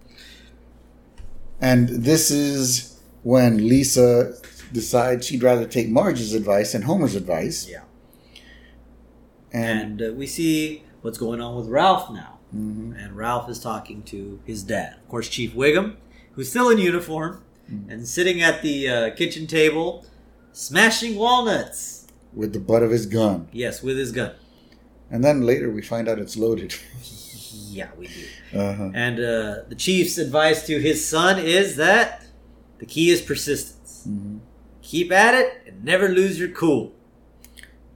[1.60, 4.34] And this is when Lisa
[4.72, 7.66] decides she'd rather take Marge's advice and Homer's advice.
[7.68, 7.80] Yeah.
[9.52, 12.38] And, And uh, we see what's going on with Ralph now.
[12.54, 12.94] Mhm.
[13.02, 15.96] And Ralph is talking to his dad, of course, Chief Wiggum,
[16.32, 17.42] who's still in uniform Mm-hmm.
[17.68, 20.04] And sitting at the uh, kitchen table,
[20.52, 22.06] smashing walnuts.
[22.34, 23.48] with the butt of his gun.
[23.52, 24.32] Yes, with his gun.
[25.10, 26.74] And then later we find out it's loaded.
[27.70, 28.58] Yeah, we do.
[28.58, 28.90] uh-huh.
[28.94, 32.24] And uh, the chief's advice to his son is that
[32.78, 34.06] the key is persistence.
[34.08, 34.40] Mhm.
[34.80, 36.92] Keep at it and never lose your cool.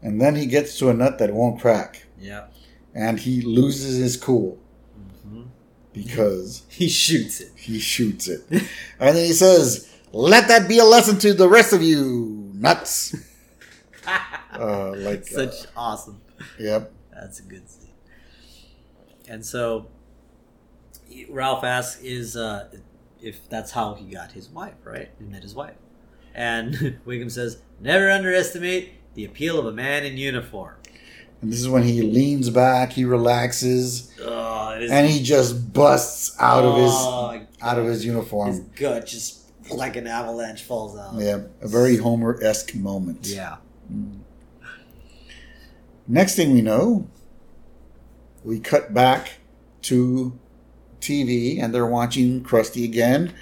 [0.03, 2.05] And then he gets to a nut that won't crack.
[2.21, 2.49] Yeah.
[2.95, 4.59] And he loses his cool.
[5.27, 5.45] hmm
[5.93, 7.51] because He shoots it.
[7.57, 8.43] he shoots it.
[8.51, 13.15] and then he says, Let that be a lesson to the rest of you, nuts.
[14.53, 16.21] Uh, like, uh, Such awesome.
[16.59, 16.93] yep.
[17.13, 17.93] That's a good scene.
[19.29, 19.87] And so
[21.29, 22.69] Ralph asks is uh,
[23.23, 25.09] if that's how he got his wife, right?
[25.19, 25.77] He met his wife.
[26.35, 26.75] And
[27.07, 30.75] Wiggum says, never underestimate the appeal of a man in uniform.
[31.43, 36.37] And this is when he leans back, he relaxes, Oh, is and he just busts
[36.39, 38.49] out of his Oh, out of his uniform.
[38.51, 39.39] his gut just
[39.71, 41.15] like an avalanche falls out.
[41.15, 43.27] Yeah, a very Homer esque moment.
[43.27, 43.57] Yeah.
[43.93, 44.19] Mm.
[46.07, 47.09] Next thing we know,
[48.45, 49.35] we cut back
[49.83, 50.39] to
[51.01, 53.33] TV and they're watching Krusty again.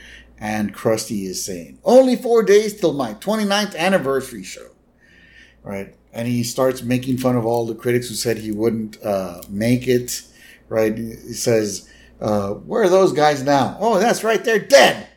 [0.40, 4.68] And Krusty is saying, Only four days till my 29th anniversary show.
[5.64, 5.96] Right?
[6.12, 9.86] And he starts making fun of all the critics who said he wouldn't uh, make
[9.86, 10.22] it.
[10.68, 10.96] Right?
[10.96, 11.88] He says,
[12.20, 13.76] uh, Where are those guys now?
[13.80, 15.08] Oh, that's right, they're dead.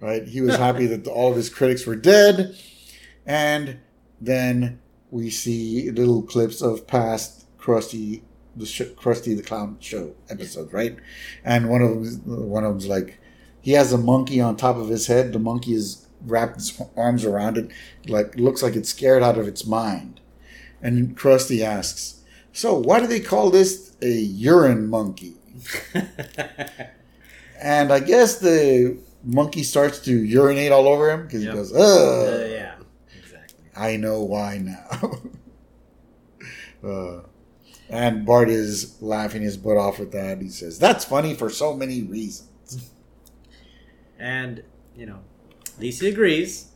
[0.00, 0.26] Right?
[0.26, 2.56] He was happy that all of his critics were dead.
[3.26, 3.78] And
[4.20, 8.22] then we see little clips of past Krusty,
[8.56, 10.96] the sh- Krusty the Clown show episodes, right?
[11.44, 13.18] And one of them, one of them's like,
[13.60, 15.32] he has a monkey on top of his head.
[15.32, 17.70] The monkey is wrapped its arms around it,
[18.08, 20.20] like looks like it's scared out of its mind.
[20.82, 22.20] And Krusty asks,
[22.52, 25.34] "So why do they call this a urine monkey?"
[27.60, 31.52] And I guess the monkey starts to urinate all over him because Yep.
[31.52, 32.74] he goes, Uh, yeah.
[33.18, 33.64] Exactly.
[33.76, 35.20] I know why now.
[36.88, 37.20] uh,
[37.88, 40.42] and Bart is laughing his butt off with that.
[40.42, 42.90] He says, That's funny for so many reasons.
[44.18, 44.62] And,
[44.96, 45.20] you know,
[45.78, 46.66] Lisa agrees.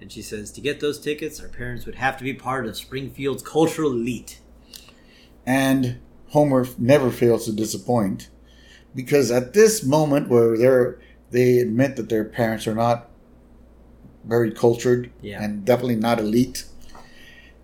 [0.00, 2.76] And she says to get those tickets, our parents would have to be part of
[2.76, 4.40] Springfield's cultural elite.
[5.46, 8.28] And Homer never fails to disappoint
[8.94, 10.98] because at this moment where they're,
[11.30, 13.08] they admit that their parents are not
[14.24, 15.42] very cultured Yeah.
[15.42, 16.64] and definitely not elite,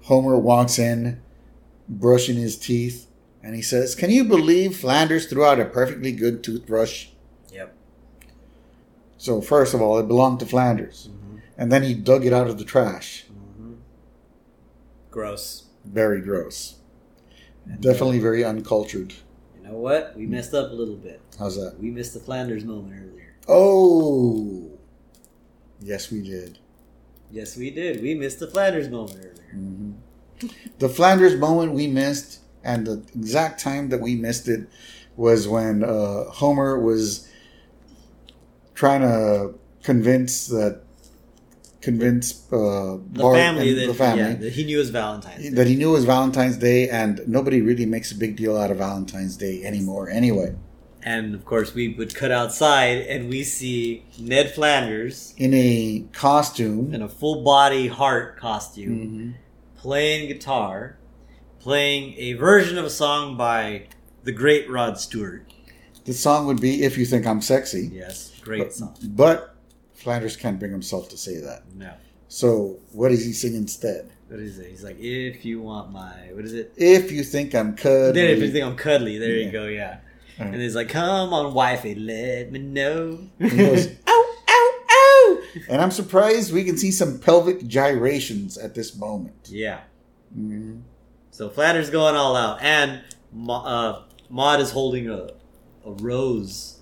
[0.05, 1.21] Homer walks in,
[1.89, 3.09] brushing his teeth,
[3.43, 7.09] and he says, Can you believe Flanders threw out a perfectly good toothbrush?
[9.23, 11.37] So first of all, it belonged to Flanders, Mm-hmm.
[11.57, 13.25] and then he dug it out of the trash.
[13.31, 13.75] Mm-hmm.
[15.13, 15.67] Gross.
[15.85, 16.79] Very gross.
[17.65, 19.15] And, Definitely very uncultured.
[19.57, 20.17] You know what?
[20.17, 21.21] We messed up a little bit.
[21.39, 21.79] How's that?
[21.79, 23.35] We missed the Flanders moment earlier.
[23.47, 24.73] Oh,
[25.81, 26.59] yes, we did.
[27.31, 28.03] Yes, we did.
[28.03, 29.51] We missed the Flanders moment earlier.
[29.53, 29.93] hmm
[30.81, 34.69] The Flanders moment we missed, and the exact time that we missed it
[35.17, 37.29] was when uh, Homer was
[38.83, 40.81] trying to convince that
[41.81, 45.43] convince uh, The Bart family and that, the family Yeah, that he knew was Valentine's
[45.45, 45.51] Day.
[45.51, 48.71] that he knew it was Valentine's Day, and nobody really makes a big deal out
[48.73, 50.11] of Valentine's Day anymore.
[50.11, 50.55] Anyway,
[51.05, 56.93] And of course, we would cut outside and we see Ned Flanders in a costume,
[56.95, 59.81] in a full body heart costume Mhm.
[59.81, 60.97] playing guitar,
[61.61, 63.83] playing a version of a song by
[64.25, 65.43] the great Rod Stewart.
[66.05, 68.97] the song would be "If You Think I'm Sexy," Yes, great but, song.
[69.03, 69.55] but
[69.95, 71.63] Flanders can't bring himself to say that.
[71.75, 71.93] No.
[72.29, 74.11] So what does he sing instead?
[74.29, 74.71] What is it?
[74.71, 76.73] He's like, if you want my, what is it?
[76.77, 79.47] If you think I'm cuddly, Then if you think I'm cuddly, there Yeah.
[79.47, 79.99] you go, yeah.
[80.39, 80.55] Alright.
[80.55, 83.19] And he's like, come on, wifey, let me know.
[83.39, 85.43] he goes, ow, ow, ow.
[85.69, 89.49] And I'm surprised we can see some pelvic gyrations at this moment.
[89.51, 89.81] yeah.
[90.37, 90.81] Mhm.
[91.31, 93.03] So Flanders going all out, and
[93.33, 95.29] Ma- uh, Maude is holding a,
[95.85, 96.79] a rose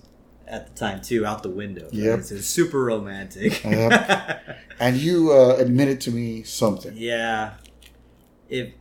[0.51, 1.87] at the time too, out the window.
[1.91, 2.19] Yep.
[2.19, 3.63] It's, it's super romantic.
[3.63, 4.57] Yep.
[4.79, 6.93] And you uh, admitted to me something.
[6.95, 7.53] yeah.
[8.49, 8.73] If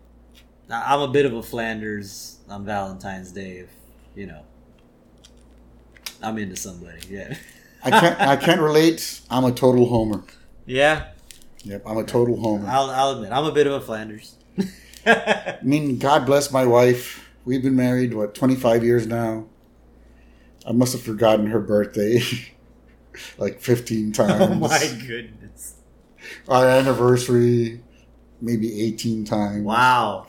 [0.70, 3.68] I'm a bit of a Flanders on Valentine's Day, if
[4.14, 4.42] you know,
[6.22, 7.00] I'm into somebody.
[7.08, 7.36] Yeah.
[7.84, 8.18] I can't.
[8.20, 9.20] I can't relate.
[9.30, 10.24] I'm a total homer.
[10.66, 11.08] yeah.
[11.64, 12.66] Yep, I'm a total homer.
[12.66, 14.34] I'll, I'll admit, I'm a bit of a Flanders.
[15.06, 17.28] I mean, God bless my wife.
[17.44, 19.44] We've been married what 25 years now.
[20.66, 22.20] I must have forgotten her birthday
[23.38, 24.40] like 15 times.
[24.42, 25.74] oh my goodness!
[26.48, 27.82] Our anniversary
[28.40, 29.62] maybe 18 times.
[29.64, 30.26] Wow.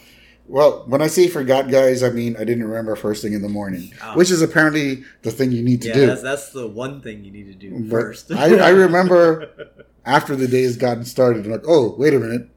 [0.48, 3.48] Well, when I say forgot, guys, I mean I didn't remember first thing in the
[3.50, 4.18] morning, Oh.
[4.18, 6.06] which is apparently the thing you need to Yeah, do.
[6.08, 8.32] that's that's the one thing you need to do But first.
[8.32, 9.50] I, I remember
[10.06, 12.50] after the day has gotten started, I'm like, oh, wait a minute.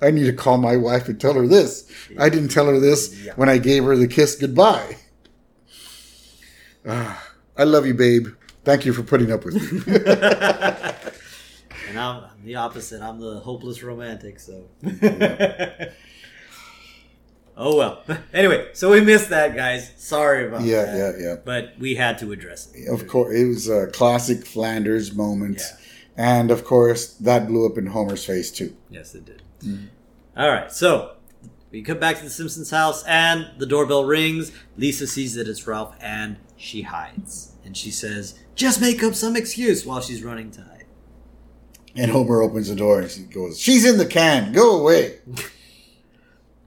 [0.00, 1.90] I need to call my wife and tell her this.
[2.18, 3.32] I didn't tell her this Yeah.
[3.36, 4.96] when I gave her the kiss goodbye.
[6.86, 8.28] Ah, I love you, babe.
[8.64, 9.82] Thank you for putting up with me.
[11.88, 13.02] and I'm, the opposite.
[13.02, 14.38] I'm the hopeless romantic.
[14.40, 14.68] So
[17.56, 18.02] Oh well.
[18.34, 19.92] anyway, so we missed that, guys.
[19.96, 20.96] Sorry about Yeah, that.
[20.96, 21.28] yeah, yeah.
[21.30, 21.36] Yeah.
[21.44, 22.88] But we had to address it.
[22.92, 25.76] Of course, it was a classic Flanders moment, Yeah.
[26.38, 28.74] and of course, that blew up in Homer's face too.
[28.90, 29.42] Yes, it did.
[29.64, 29.86] Mm.
[30.36, 31.12] All right, so
[31.74, 34.52] we come back to the Simpsons house, and the doorbell rings.
[34.76, 37.56] Lisa sees that it's Ralph, and she hides.
[37.64, 40.84] And she says, "Just make up some excuse," while she's running to hide.
[41.96, 44.52] And Homer opens the door and she goes, "She's in the can.
[44.52, 45.18] Go away."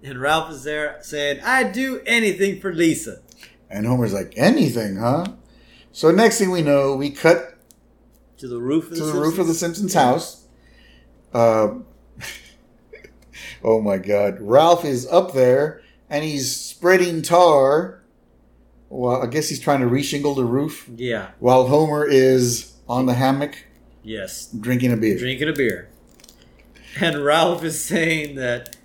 [0.03, 3.21] And Ralph is there saying, "I'd do anything for Lisa."
[3.69, 5.25] And Homer's like, "Anything, huh?"
[5.91, 7.57] So next thing we know, we cut
[8.37, 9.91] To the roof of to the, the roof of the Simpsons.
[9.91, 10.47] Simpsons house.
[11.33, 11.79] Uh,
[13.63, 14.37] oh my God!
[14.39, 18.01] Ralph is up there and he's spreading tar.
[18.89, 21.31] Well, I guess he's trying to reshingle the roof Yeah.
[21.39, 23.65] while Homer is on the hammock
[24.01, 24.47] Yes.
[24.57, 25.17] drinking a beer.
[25.17, 25.89] Drinking a beer.
[27.01, 28.77] And Ralph is saying that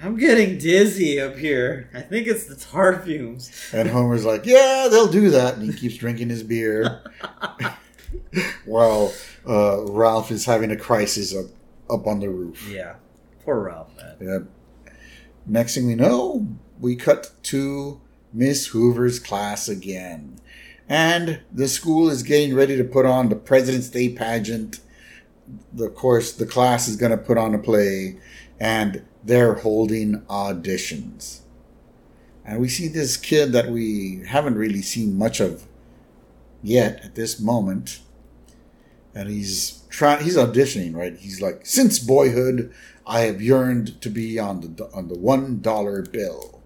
[0.00, 1.90] I'm getting dizzy up here.
[1.92, 3.50] I think it's the tar fumes.
[3.72, 7.02] And Homer's like, "Yeah, they'll do that," and he keeps drinking his beer
[8.64, 9.12] while
[9.46, 11.46] uh, Ralph is having a crisis up
[11.90, 12.68] up on the roof.
[12.70, 12.94] Yeah.
[13.48, 14.16] Poor Ralph, man.
[14.20, 14.94] Yep.
[15.46, 16.46] Next thing we know,
[16.78, 17.98] we cut to
[18.30, 20.38] Miss Hoover's class again.
[20.86, 24.80] And the school is getting ready to put on the President's Day pageant.
[25.78, 28.20] Of course, the class is going to put on a play,
[28.60, 31.40] and they're holding auditions.
[32.44, 35.66] And we see this kid that we haven't really seen much of
[36.62, 38.00] yet at this moment.
[39.14, 41.16] And he's trying he's auditioning, right?
[41.16, 42.72] He's like, since boyhood,
[43.06, 46.62] I have yearned to be on the on the one dollar bill.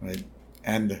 [0.00, 0.24] Right?
[0.64, 1.00] And the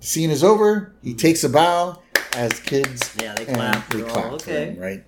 [0.00, 0.92] scene is over.
[1.02, 1.18] He mm-hmm.
[1.18, 2.02] takes a bow
[2.34, 3.88] as kids Yeah, they clap.
[3.88, 4.70] they all clap for okay.
[4.70, 5.04] him, right?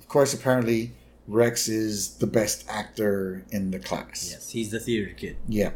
[0.00, 0.92] Of course, apparently
[1.28, 4.30] Rex is the best actor in the class.
[4.30, 5.36] Yes, he's the theater kid.
[5.48, 5.70] Yeah.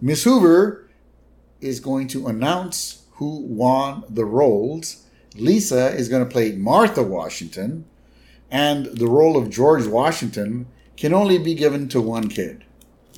[0.00, 0.88] Miss Hoover
[1.60, 5.04] is going to announce who won the roles.
[5.34, 7.84] Lisa is going to play Martha Washington,
[8.50, 12.64] and the role of George Washington can only be given to one kid,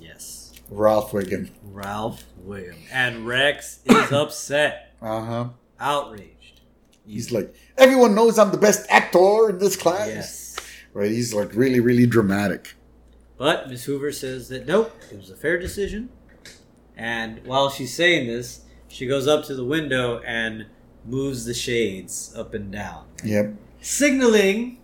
[0.00, 0.52] Yes.
[0.70, 1.50] Ralph Wiggum.
[1.62, 2.76] Ralph William.
[2.92, 5.48] And Rex is upset, Uh huh.
[5.78, 6.60] outraged.
[7.06, 10.08] He's like, everyone knows I'm the best actor in this class.
[10.08, 10.56] Yes.
[10.92, 11.10] Right?
[11.10, 12.74] He's like really, really dramatic.
[13.36, 16.08] But Miss Hoover says that nope, it was a fair decision.
[16.96, 20.66] And while she's saying this, she goes up to the window and
[21.06, 23.54] moves the shades up and down, Yep.
[23.80, 24.78] signaling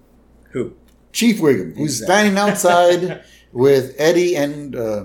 [0.55, 0.73] who?
[1.12, 2.07] Chief Wiggum, who's Exactly.
[2.07, 5.05] standing outside with Eddie and uh,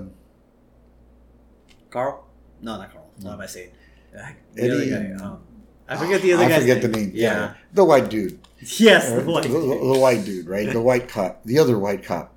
[1.90, 2.26] Carl?
[2.62, 3.06] No, not Carl.
[3.20, 3.26] No.
[3.30, 3.70] What am I saying?
[4.16, 5.24] Uh, The Eddie guy.
[5.24, 5.40] Um,
[5.88, 6.56] I forget the other guy.
[6.56, 6.92] I forget name.
[6.92, 7.10] the name.
[7.14, 7.54] Yeah.
[7.72, 8.40] The white dude.
[8.78, 9.42] Yes, the one.
[9.42, 10.70] the, the white dude, right?
[10.70, 12.34] The white cop, the other white cop.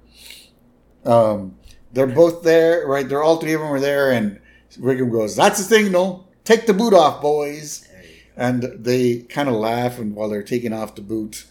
[1.06, 1.58] Um,
[1.92, 3.08] they're both there, right?
[3.08, 4.40] They're all three of them are there, and
[4.80, 6.30] Wiggum goes, "That's the signal.
[6.46, 8.14] Take the boot off, boys." There you go.
[8.38, 11.46] And they kind of laugh, and while they're taking off the boot,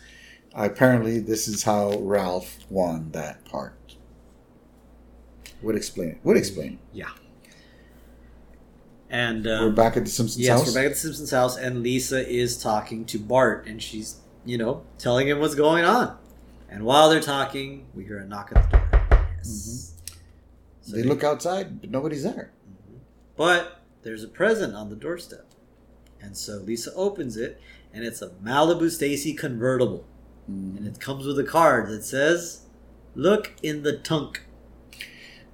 [0.55, 3.75] apparently this is how Ralph won that part.
[5.63, 6.19] Would explain it.
[6.25, 6.79] Would explain.
[6.93, 7.11] Yeah.
[9.09, 10.69] And We're um, back at the Simpsons yes, house.
[10.69, 14.57] we're back at the Simpsons house, and Lisa is talking to Bart, and she's, you
[14.57, 16.17] know, telling him what's going on.
[16.71, 19.27] And while they're talking, we hear a knock at the door.
[19.37, 20.01] Yes.
[20.81, 22.53] So they look outside, but nobody's there.
[23.37, 25.47] But there's a present on the doorstep.
[26.21, 27.61] And so Lisa opens it,
[27.93, 30.07] and it's a Malibu Stacy convertible.
[30.49, 32.63] And it comes with a card that says,
[33.15, 34.43] Look in the trunk.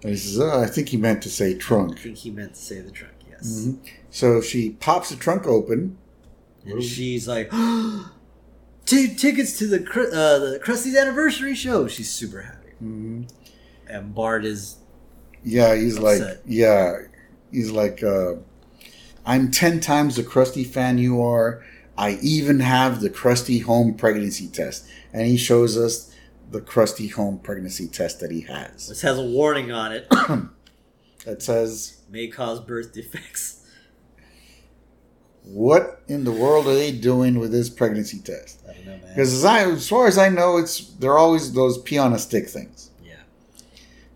[0.02, 1.98] And he says, oh, "I think he meant to say trunk.
[1.98, 3.66] I think he meant to say the trunk, yes.
[3.66, 3.78] Mhm.
[4.10, 5.98] So she pops the trunk open.
[6.64, 7.50] And she's like,
[8.86, 11.88] Two tickets to the uh, the Krusty's anniversary show.
[11.88, 12.70] She's super happy.
[12.82, 13.28] Mhm.
[13.88, 14.76] And Bart is,
[15.44, 16.94] Yeah, he's like, yeah,
[17.50, 18.34] he's like, uh,
[19.26, 21.62] I'm 10 times the Krusty fan you are.
[21.98, 24.86] I even have the Krusty home pregnancy test.
[25.12, 26.14] And he shows us
[26.50, 28.88] the Krusty home pregnancy test that he has.
[28.88, 30.08] this has a warning on it,
[31.26, 33.66] That says, may cause birth defects.
[35.42, 38.62] what in the world are they doing with this pregnancy test?
[38.68, 39.08] I don't know, man.
[39.08, 42.48] Because as, as far as I know, it's they're always those pee on a stick
[42.48, 42.90] things.
[43.04, 43.14] Yeah.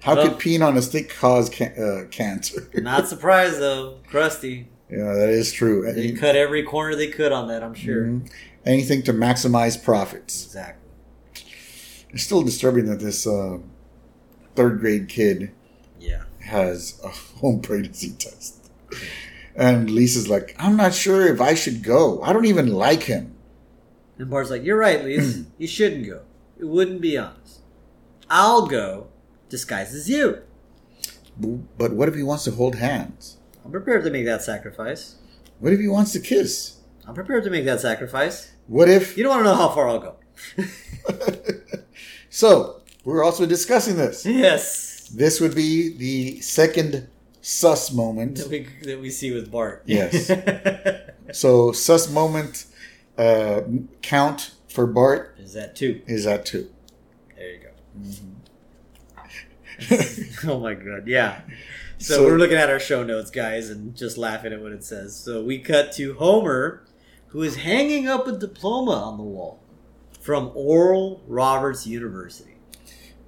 [0.00, 2.68] How Well- could peeing on a stick cause ca- uh, cancer?
[2.74, 3.98] Not surprised, though.
[4.10, 4.66] Krusty.
[4.92, 5.90] Yeah, that is true.
[5.92, 8.04] They cut every corner they could on that, I'm sure.
[8.04, 8.30] Mhm.
[8.64, 10.44] Anything to maximize profits.
[10.46, 10.90] Exactly.
[12.10, 13.58] It's still disturbing that this uh,
[14.54, 15.50] third grade kid
[15.98, 16.24] Yeah.
[16.40, 17.08] has a
[17.40, 18.58] home pregnancy test.
[19.56, 22.22] And Lisa's like, I'm not sure if I should go.
[22.22, 23.34] I don't even like him.
[24.18, 25.44] And Bart's like, You're right, Lisa.
[25.58, 26.20] you shouldn't go.
[26.58, 27.60] It wouldn't be honest.
[28.30, 29.08] I'll go
[29.48, 30.42] disguised as you.
[31.78, 33.38] But what if he wants to hold hands?
[33.64, 35.16] I'm prepared to make that sacrifice.
[35.60, 36.76] What if he wants to kiss?
[37.06, 38.52] I'm prepared to make that sacrifice.
[38.66, 39.16] What if?
[39.16, 40.16] You don't want to know how far I'll go.
[42.30, 44.24] so, we're also discussing this.
[44.26, 45.08] yes.
[45.08, 47.08] This would be the second
[47.40, 48.38] sus moment.
[48.38, 49.82] That we, that we see with Bart.
[49.86, 50.30] Yes.
[51.32, 52.66] So, sus moment
[53.16, 53.62] uh,
[54.02, 56.02] count for Bart Is that two?
[56.06, 56.70] is that two.
[57.36, 57.70] There you go.
[57.98, 58.28] Mm-hmm.
[60.50, 61.40] oh my god, yeah.
[62.02, 64.82] So, So- we're looking at our show notes, guys, and just laughing at what it
[64.82, 65.14] says.
[65.14, 66.82] So we cut to Homer,
[67.28, 69.60] who is hanging up a diploma on the wall
[70.20, 72.56] from Oral Roberts University.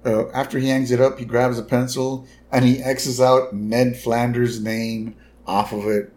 [0.05, 3.97] Uh, after he hangs it up, he grabs a pencil and he X's out Ned
[3.97, 5.15] Flanders' name
[5.47, 6.11] off of it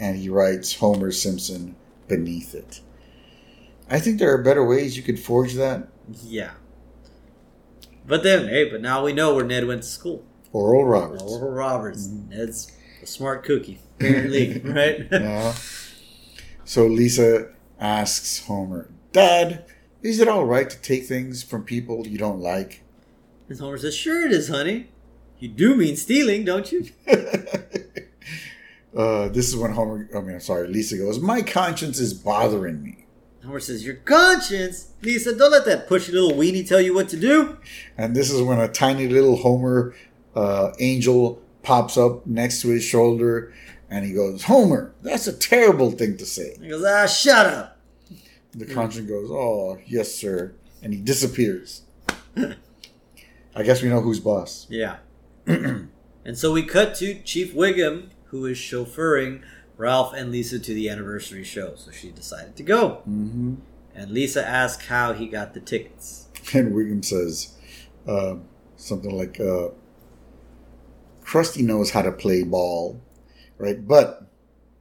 [0.00, 1.76] and he writes Homer Simpson
[2.08, 2.80] beneath it.
[3.90, 5.88] I think there are better ways you could forge that.
[6.24, 6.52] Yeah.
[8.06, 10.24] But then, hey, but now we know where Ned went to school.
[10.52, 11.22] Oral Roberts.
[11.22, 12.08] Oral Roberts.
[12.08, 12.30] Mm-hmm.
[12.30, 12.72] Ned's
[13.02, 15.08] a smart cookie, apparently, right?
[15.10, 15.54] Yeah.
[16.64, 19.64] So Lisa asks Homer, Dad,
[20.02, 22.82] is it all right to take things from people you don't like?
[23.48, 24.88] And Homer says, "Sure it is, honey.
[25.38, 26.88] You do mean stealing, don't you?"
[28.96, 32.82] uh, this is when Homer, I mean, I'm sorry, Lisa goes, My conscience is bothering
[32.82, 33.06] me.
[33.42, 35.34] Homer says, "Your conscience, Lisa.
[35.34, 37.56] Don't let that pushy little weenie tell you what to do."
[37.96, 39.94] And this is when a tiny little Homer
[40.34, 43.52] uh, angel pops up next to his shoulder
[43.90, 46.54] and he goes, Homer, that's a terrible thing to say.
[46.60, 47.78] He goes, "Ah, shut up."
[48.52, 50.54] The conscience goes, Oh, yes, sir.
[50.82, 51.82] And he disappears.
[52.36, 54.66] I guess we know who's boss.
[54.68, 54.96] Yeah.
[55.46, 55.88] and
[56.34, 59.42] so we cut to Chief Wiggum, who is chauffeuring
[59.76, 61.74] Ralph and Lisa to the anniversary show.
[61.76, 63.02] So she decided to go.
[63.08, 63.54] Mm-hmm.
[63.94, 66.28] And Lisa asks how he got the tickets.
[66.54, 67.54] And Wiggum says
[68.06, 68.36] uh,
[68.76, 69.68] something like, uh,
[71.28, 73.00] Krusty knows how to play ball,
[73.58, 73.78] right?
[73.86, 74.26] But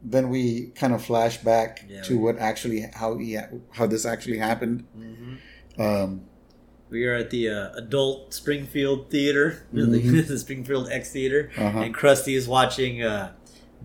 [0.03, 3.37] then we kind of flash back Yeah, to what actually, how he,
[3.73, 4.85] how this actually happened.
[4.97, 5.81] Mm-hmm.
[5.81, 6.21] Um,
[6.89, 10.27] We are at the uh, adult Springfield Theater, Mhm.
[10.31, 11.79] the Springfield X Theater, Uh-huh.
[11.83, 13.33] and Krusty is watching uh,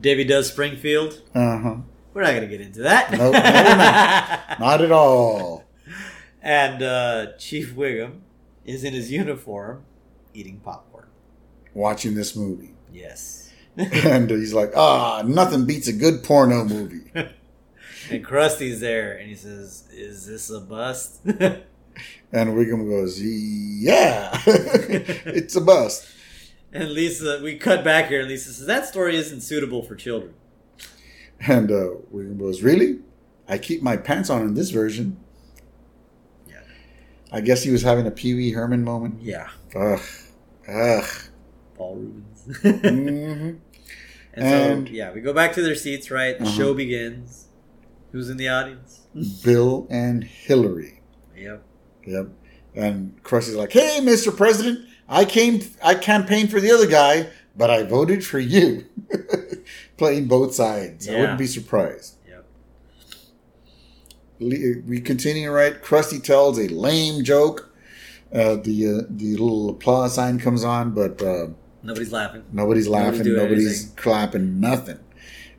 [0.00, 1.20] Debbie Does Springfield.
[1.34, 1.76] uh-huh.
[2.14, 3.10] We're not going to get into that.
[3.10, 4.60] Nope, no, not.
[4.60, 5.64] Not at all.
[6.42, 8.20] and uh, Chief Wiggum
[8.66, 9.82] is in his uniform
[10.34, 10.91] eating popcorn.
[11.74, 12.74] Watching this movie.
[12.92, 13.50] Yes.
[13.76, 17.10] And he's like, ah, nothing beats a good porno movie.
[18.10, 21.62] And Krusty's there, and he says, "Is this a bust?" And
[22.32, 26.08] Wiggum goes, yeah, it's a bust.
[26.72, 30.34] and Lisa, we cut back here, and Lisa says, "That story isn't suitable for children."
[31.46, 32.98] And uh, Wiggum goes, really?
[33.48, 35.16] I keep my pants on in this version.
[36.48, 36.56] Yeah.
[37.30, 39.22] I guess he was having a Pee Wee Herman moment.
[39.22, 40.00] Yeah, Ugh.
[40.68, 41.04] Ugh.
[41.82, 42.58] Paul Reubens.
[42.62, 43.58] hmm
[44.34, 46.38] And, And- so, yeah, we go back to their seats, right?
[46.38, 46.56] The Uh-huh.
[46.56, 47.48] show begins.
[48.12, 49.00] Who's in the audience?
[49.44, 51.00] Bill and Hillary.
[51.36, 51.62] Yep.
[52.06, 52.28] Yep.
[52.74, 54.34] And Krusty's like, "Hey, Mr.
[54.34, 58.86] President, I came, I campaigned for the other guy, but I voted for you."
[59.98, 61.08] Playing both sides.
[61.08, 62.16] I wouldn't be surprised.
[62.28, 62.44] Yep.
[64.86, 65.80] We continue right.
[65.82, 67.68] Krusty tells a lame joke.
[68.32, 71.48] Uh, the uh, the little applause sign comes on, but uh,
[71.82, 72.44] Nobody's laughing.
[72.52, 73.34] nobody's laughing.
[73.34, 74.60] Nobody's clapping.
[74.60, 75.00] Nothing.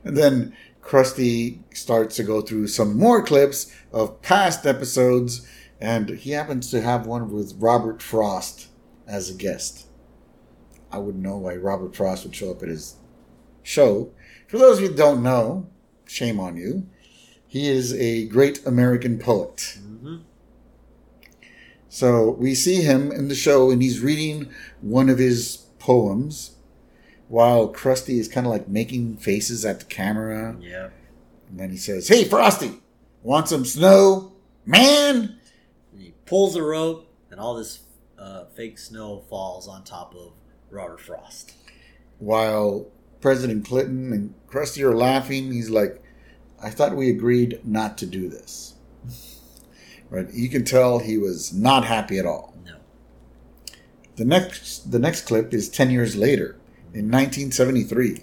[0.04, 5.46] And then Krusty starts to go through some more clips of past episodes,
[5.80, 8.68] and he happens to have one with Robert Frost
[9.06, 9.86] as a guest.
[10.90, 12.96] I wouldn't know why Robert Frost would show up at his
[13.62, 14.12] show.
[14.46, 15.68] For those of you who don't know,
[16.06, 16.86] shame on you.
[17.46, 19.78] He is a great American poet.
[19.80, 20.16] hmm
[21.88, 24.50] So we see him in the show, and he's reading
[24.80, 26.56] one of his poems
[27.28, 30.56] while Krusty is kind of like making faces at the camera.
[30.60, 30.88] Yeah.
[31.48, 32.80] And then he says, Hey, Frosty,
[33.22, 34.32] want some snow?
[34.64, 35.38] Man!
[35.92, 37.80] And he pulls a rope, and all this
[38.18, 40.32] uh, fake snow falls on top of
[40.70, 41.52] Robert Frost.
[42.18, 42.86] While
[43.20, 46.02] President Clinton and Krusty are laughing, he's like,
[46.62, 48.74] I thought we agreed not to do this.
[50.08, 50.32] Right?
[50.32, 52.53] You can tell he was not happy at all.
[54.16, 56.56] The next the next clip is 10 years later
[56.92, 58.22] in 1973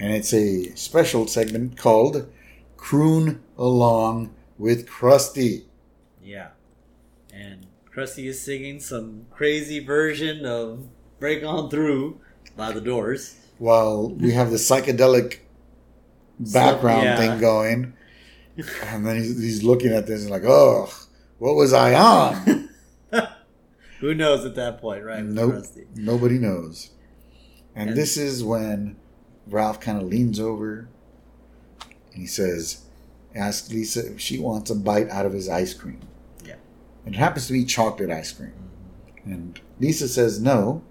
[0.00, 2.30] and it's a special segment called
[2.76, 5.64] Croon Along with Krusty.
[6.22, 6.48] Yeah.
[7.32, 10.88] And Krusty is singing some crazy version of
[11.18, 12.20] Break On Through
[12.56, 13.36] by the Doors.
[13.58, 15.38] While we have the psychedelic
[16.38, 17.16] background yeah.
[17.16, 17.94] thing going
[18.82, 20.88] and then he's, he's looking at this and like, "Oh,
[21.38, 22.68] what was I on?"
[24.04, 25.24] Who knows at that point, right?
[25.24, 25.54] nope.
[25.54, 25.86] Krusty?
[25.96, 26.90] Nobody knows.
[27.74, 28.96] And, And- this is when
[29.46, 30.88] Ralph kind of leans over
[32.12, 32.82] and he says,
[33.34, 36.00] Ask Lisa if she wants a bite out of his ice cream.
[36.44, 36.56] Yeah.
[37.06, 38.52] And it happens to be chocolate ice cream.
[39.20, 39.32] Mm-hmm.
[39.32, 40.82] And Lisa says no,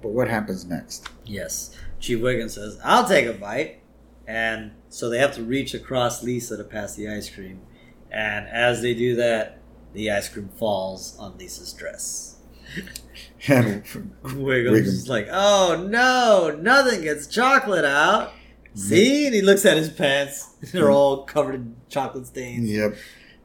[0.00, 1.08] but what happens next?
[1.24, 1.76] Yes.
[1.98, 3.80] Chief Wiggum says, I'll take a bite.
[4.24, 7.62] And so they have to reach across Lisa to pass the ice cream.
[8.08, 9.58] And as they do that,
[9.94, 12.36] the ice cream falls on Lisa's dress.
[13.48, 13.82] And
[14.22, 18.32] Wiggum's just like, oh no, nothing gets chocolate out.
[18.74, 19.26] See?
[19.26, 20.44] And he looks at his pants.
[20.72, 22.70] They're all covered in chocolate stains.
[22.70, 22.94] yep.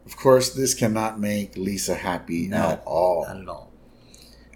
[0.05, 3.25] Of course, this cannot make Lisa happy No, at all.
[3.27, 3.71] Not at all.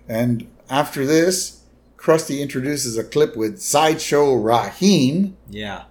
[0.08, 1.64] And after this,
[1.98, 5.36] Krusty introduces a clip with Sideshow Raheem.
[5.50, 5.86] Yeah.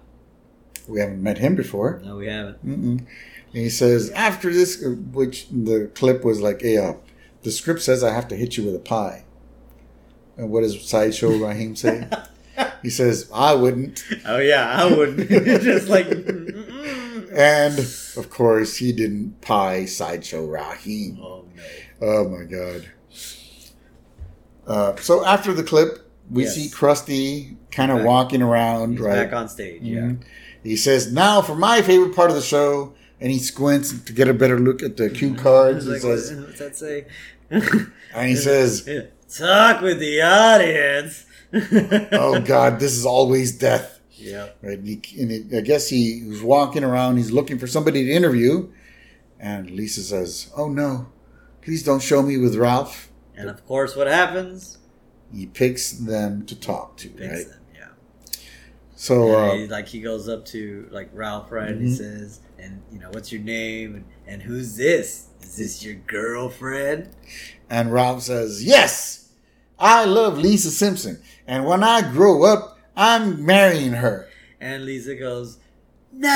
[0.87, 2.01] We haven't met him before.
[2.05, 3.05] No, we haven't.
[3.51, 6.93] He says, after this, which the clip was like, uh,
[7.43, 9.25] the script says I have to hit you with a pie.
[10.37, 12.07] And what does Sideshow Raheem say?
[12.81, 14.03] he says, I wouldn't.
[14.25, 15.29] Oh yeah, I wouldn't.
[15.29, 16.07] just like.
[17.33, 17.79] And
[18.17, 21.19] of course, he didn't pie Sideshow Raheem.
[21.21, 21.63] Oh no.
[22.01, 22.89] Oh my god.
[24.67, 26.55] Uh, so after the clip, we Yes.
[26.55, 29.13] see Krusty kind of walking around, He's right?
[29.29, 29.81] back on stage.
[29.81, 29.99] Yeah.
[30.01, 30.21] Mhm.
[30.63, 34.27] He says, "Now for my favorite part of the show," and he squints to get
[34.27, 35.85] a better look at the cue cards.
[35.85, 37.05] He like, says, what's that say?
[37.49, 38.89] and he says,
[39.37, 41.25] "Talk with the audience."
[42.11, 44.49] "Oh God, this is always death." Yeah.
[44.61, 44.77] Right?
[44.77, 47.17] And, he, and it, I guess he was walking around.
[47.17, 48.69] He's looking for somebody to interview,
[49.39, 51.11] and Lisa says, "Oh no,
[51.61, 54.77] please don't show me with Ralph." And of course, what happens?
[55.33, 57.47] He picks them to talk to, Picks right?
[57.47, 57.59] them.
[57.73, 57.87] Yeah.
[58.95, 61.69] So, Yeah, uh, he, like he goes up to like Ralph, right?
[61.69, 61.97] And he Mhm.
[61.97, 63.95] says, "And you know, what's your name?
[63.95, 65.27] And, and who's this?
[65.41, 67.09] Is this your girlfriend?"
[67.69, 69.29] And Ralph says, Yes,
[69.79, 71.21] I love Lisa Simpson.
[71.47, 74.27] And when I grow up, I'm marrying her.
[74.59, 75.57] And Lisa goes,
[76.11, 76.29] "No!"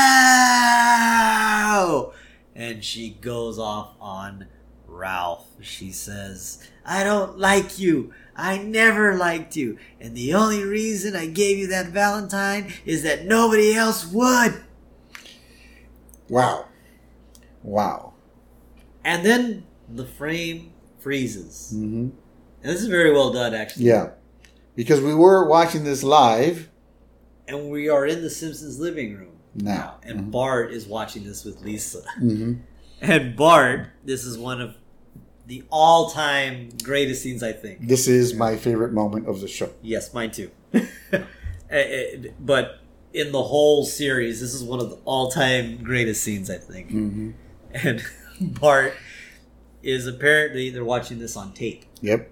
[2.56, 4.48] And she goes off on
[4.88, 5.46] Ralph.
[5.62, 8.14] She says, "I don't like you.
[8.36, 9.78] I never liked you.
[10.02, 14.65] And the only reason I gave you that Valentine is that nobody else would."
[16.30, 16.66] Wow.
[17.64, 18.14] Wow.
[19.04, 21.72] And then the frame freezes.
[21.72, 22.10] hmm
[22.64, 23.86] And this is very well done, actually.
[23.86, 24.12] Yeah.
[24.76, 26.70] Because we were watching this live.
[27.48, 30.00] And we are in the Simpsons living room Now.
[30.04, 30.32] And Mhm.
[30.32, 32.02] Bart is watching this with Lisa.
[32.20, 32.60] Mhm.
[33.02, 34.76] And Bart, this is one of
[35.48, 37.88] the all time greatest scenes, I think.
[37.88, 39.70] This is my favorite moment of the show.
[39.82, 40.50] Yes, mine too.
[41.68, 42.80] Eh, eh, but
[43.16, 46.90] in the whole series, this is one of the all time greatest scenes, I think.
[46.92, 47.32] hmm
[47.72, 48.04] And
[48.42, 48.94] Bart
[49.82, 52.30] is apparently, they're watching this on tape, Yep.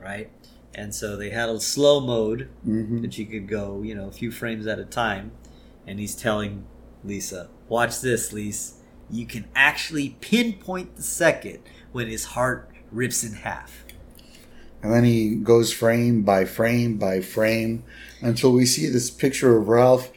[0.00, 0.30] right?
[0.74, 4.12] And so they had a slow mode hmm that you could go, you know, a
[4.12, 5.32] few frames at a time.
[5.86, 6.66] And he's telling
[7.02, 8.74] Lisa, watch this, Lisa.
[9.10, 11.60] You can actually pinpoint the second
[11.92, 13.84] when his heart rips in half.
[14.82, 17.82] And then he goes frame by frame by frame
[18.20, 20.12] until we see this picture of Ralph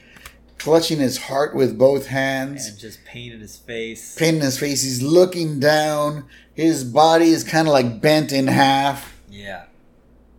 [0.57, 2.67] clutching his heart with both hands.
[2.67, 4.15] And just pain in his face.
[4.15, 4.83] pain in his face.
[4.83, 6.25] He's looking down.
[6.53, 9.15] His body is kind of like bent in half.
[9.29, 9.65] Yeah.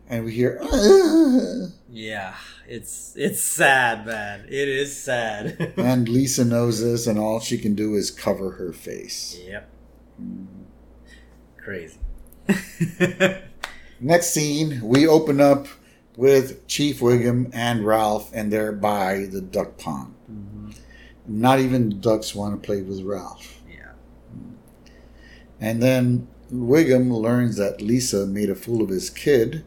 [0.09, 2.35] And we hear, "Ah." Yeah.
[2.69, 4.45] It's it's sad, man.
[4.49, 5.73] It is sad.
[5.77, 9.37] and Lisa knows this, and all she can do is cover her face.
[9.45, 9.69] yep.
[11.57, 11.99] Crazy.
[14.03, 15.67] Next scene, we open up
[16.17, 20.15] with Chief Wiggum and Ralph, and they're by the duck pond.
[20.31, 20.75] Mhm.
[21.27, 23.61] Not even ducks want to play with Ralph.
[23.69, 23.93] Yeah.
[25.61, 29.65] And then Wiggum learns that Lisa made a fool of his kid.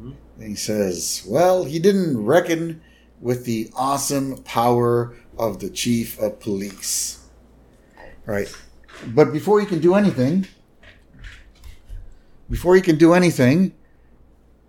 [0.00, 0.14] Mhm.
[0.38, 2.82] And he says, Well, he didn't reckon
[3.20, 7.18] with the awesome power of the chief of police.
[8.26, 8.48] Right.
[9.08, 10.46] But before he can do anything,
[12.50, 13.74] before he can do anything,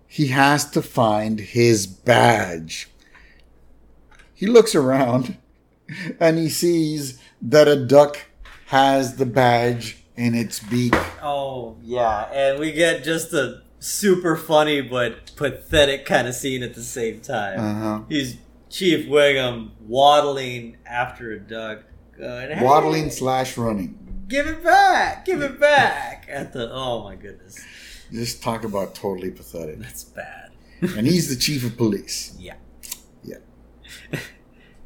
[0.06, 2.88] he has to find his badge.
[4.34, 5.38] He looks around
[6.20, 8.18] and he sees that a duck
[8.66, 10.94] has the badge in its beak.
[11.22, 16.74] Oh yeah, and we get just a super funny but pathetic kind of scene at
[16.74, 17.60] the same time.
[17.60, 18.00] Uh-huh.
[18.08, 18.36] He's
[18.70, 21.84] Chief Wiggum waddling after a duck,
[22.18, 23.98] going, "Hey, Waddling slash running.
[24.28, 27.58] Give it back, give it back!" At the oh my goodness,
[28.12, 29.78] Just talk about totally pathetic.
[29.78, 30.50] that's bad.
[30.80, 32.34] And he's the chief of police.
[32.38, 32.54] Yeah,
[33.24, 33.38] Yeah.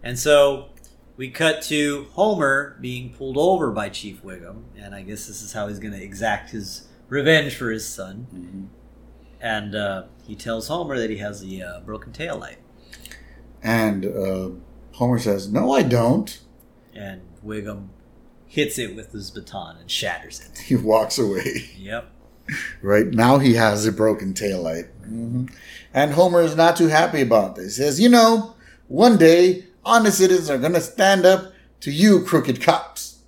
[0.03, 0.69] and so
[1.17, 5.53] we cut to Homer being pulled over by Chief Wiggum, and I guess this is
[5.53, 8.71] how he's going to exact his revenge for his son.
[9.41, 12.59] And uh, he tells Homer that he has the uh, broken tail light.
[13.63, 14.51] And uh,
[14.93, 16.41] Homer says, "No, I don't."
[16.95, 17.89] And Wiggum
[18.51, 20.59] hits it with his baton and shatters it.
[20.59, 21.71] He walks away.
[21.79, 22.11] Yep.
[22.83, 24.89] Right now, he has a broken taillight.
[25.05, 25.47] hmm
[25.95, 27.77] And Homer is not too happy about this.
[27.77, 28.55] He says, "You know,
[28.89, 33.21] one day honest citizens are going to stand up to you, crooked cops."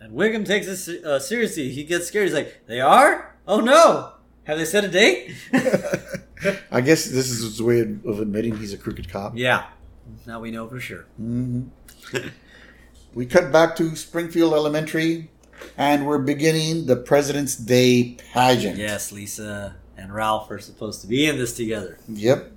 [0.00, 1.70] And Wiggum takes this uh, seriously.
[1.70, 2.26] He gets scared.
[2.28, 3.34] He's like, "They are?
[3.48, 4.12] Oh no!
[4.44, 5.34] Have they set a date?"
[6.70, 9.36] I guess this is his way of admitting he's a crooked cop.
[9.36, 9.66] yeah.
[10.26, 11.06] Now we know for sure.
[11.16, 11.64] hmm
[13.14, 15.30] we cut back to Springfield Elementary,
[15.76, 18.78] and we're beginning the President's Day pageant.
[18.78, 21.98] Yes, Lisa and Ralph are supposed to be in this together.
[22.08, 22.52] Yep.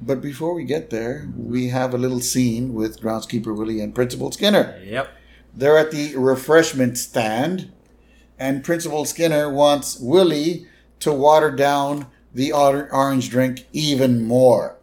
[0.00, 4.32] But before we get there, we have a little scene with groundskeeper Willie and Principal
[4.32, 4.78] Skinner.
[4.84, 5.08] Yep.
[5.54, 7.72] They're at the refreshment stand,
[8.38, 10.66] and Principal Skinner wants Willie
[11.00, 14.73] to water down the orange drink even more.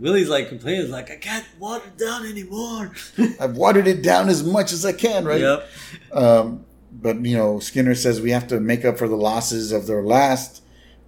[0.00, 2.92] Yeah, and, and Willie's like complaining, like, I can't water it down anymore.
[3.40, 5.40] I've watered it down as much as I can, right?
[5.40, 5.68] Yep.
[6.12, 9.86] Um, but you know, Skinner says we have to make up for the losses of
[9.86, 10.62] their last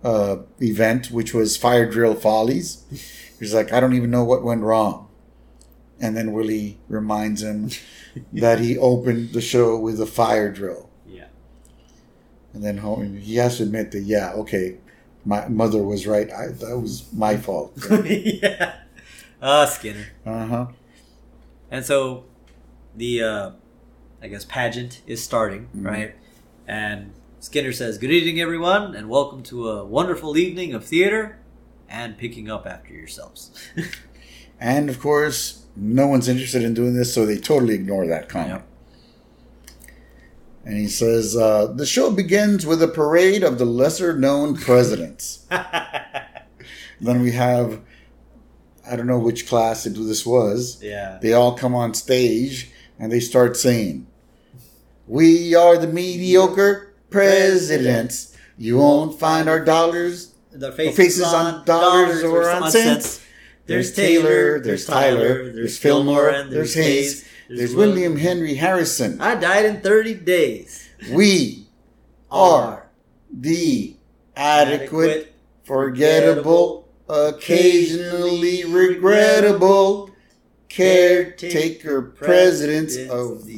[0.04, 2.84] uh, event, which was Fire Drill Follies.
[3.38, 5.08] He's like, I don't even know what went wrong.
[6.00, 7.70] And then Willie reminds him
[8.32, 10.90] that he opened the show with a fire drill.
[11.06, 11.26] Yeah.
[12.52, 12.78] And then
[13.16, 14.78] he has to admit that, yeah, okay,
[15.24, 16.30] my mother was right.
[16.32, 17.72] I, that was my fault.
[18.04, 18.74] yeah.
[19.42, 20.06] Ah, Skinner.
[20.24, 20.66] Uh huh.
[21.70, 22.24] And so
[22.96, 23.50] the, uh,
[24.22, 25.84] I guess, pageant is starting, Mhm.
[25.86, 26.14] right?
[26.68, 31.38] And Skinner says, Good evening, everyone, and welcome to a wonderful evening of theater
[31.88, 33.50] and picking up after yourselves.
[34.64, 38.62] And of course, no one's interested in doing this, so they totally ignore that comment.
[38.62, 39.76] Yep.
[40.64, 45.44] And he says, uh, the show begins with a parade of the lesser known presidents.
[47.00, 47.80] then we have,
[48.90, 50.78] I don't know which class it- this was.
[50.82, 51.18] yeah.
[51.22, 54.06] They all come on stage and they start saying,
[55.06, 58.32] We are the mediocre presidents.
[58.58, 60.30] You won't find our dollars.
[60.52, 63.20] The faces on dollars or on cents.
[63.66, 67.24] There's Taylor, there's Tyler, there's Fillmore, and there's Hayes.
[67.48, 69.20] There's William Henry Harrison.
[69.20, 70.88] I died in 30 days.
[71.12, 71.66] We
[72.30, 72.86] are
[73.32, 73.94] the
[74.36, 75.32] adequate,
[75.64, 76.81] forgettable,
[77.12, 80.10] occasionally regrettable
[80.68, 83.54] caretaker presidents of the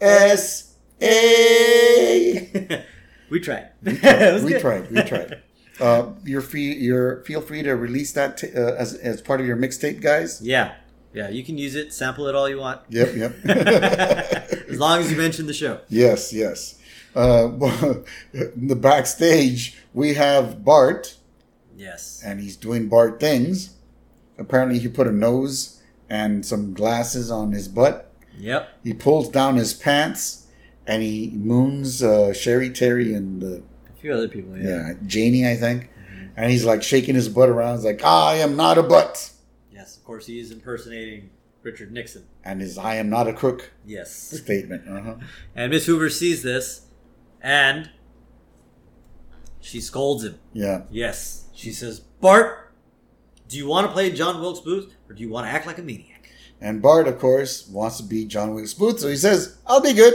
[0.00, 0.66] USA.
[3.30, 3.68] we tried.
[3.84, 4.90] It was we tried.
[4.90, 5.42] We tried.
[5.80, 6.74] Uh, you're free.
[6.74, 10.38] You're feel free to release that t- uh, as as part of your mixtape, guys.
[10.42, 10.74] Yeah.
[11.14, 12.82] Yeah, you can use it, sample it all you want.
[12.90, 13.14] Yep.
[13.14, 13.46] Yep.
[14.68, 15.80] as long as you mention the show.
[15.88, 16.78] Yes, yes.
[17.16, 17.48] Uh,
[18.34, 21.16] in the backstage, we have Bart,
[21.80, 22.22] Yes.
[22.24, 23.76] and he's doing Bart things.
[24.38, 28.12] Apparently, he put a nose and some glasses on his butt.
[28.38, 28.68] Yep.
[28.84, 30.46] He pulls down his pants,
[30.86, 33.46] and he moons uh, Sherri Terri and uh,
[33.88, 34.88] A few other people, yeah.
[34.88, 35.90] yeah Janey, I think.
[36.36, 37.76] And he's like shaking his butt around.
[37.76, 39.32] He's like, "I am not a butt,"
[39.72, 41.30] Yes, of course, he is impersonating
[41.62, 42.24] Richard Nixon.
[42.44, 44.12] and his "I am not a crook" Yes.
[44.14, 44.88] statement.
[44.88, 45.14] Uh-huh.
[45.54, 46.86] And Miss Hoover sees this,
[47.42, 47.90] and
[49.60, 50.38] she scolds him.
[50.54, 50.82] Yeah.
[50.90, 51.48] Yes.
[51.60, 52.72] She says, Bart,
[53.48, 55.78] do you want to play John Wilkes Booth, or do you want to act like
[55.78, 56.30] a maniac?
[56.58, 59.92] And Bart, of course, wants to be John Wilkes Booth, so he says, "I'll be
[59.92, 60.14] good."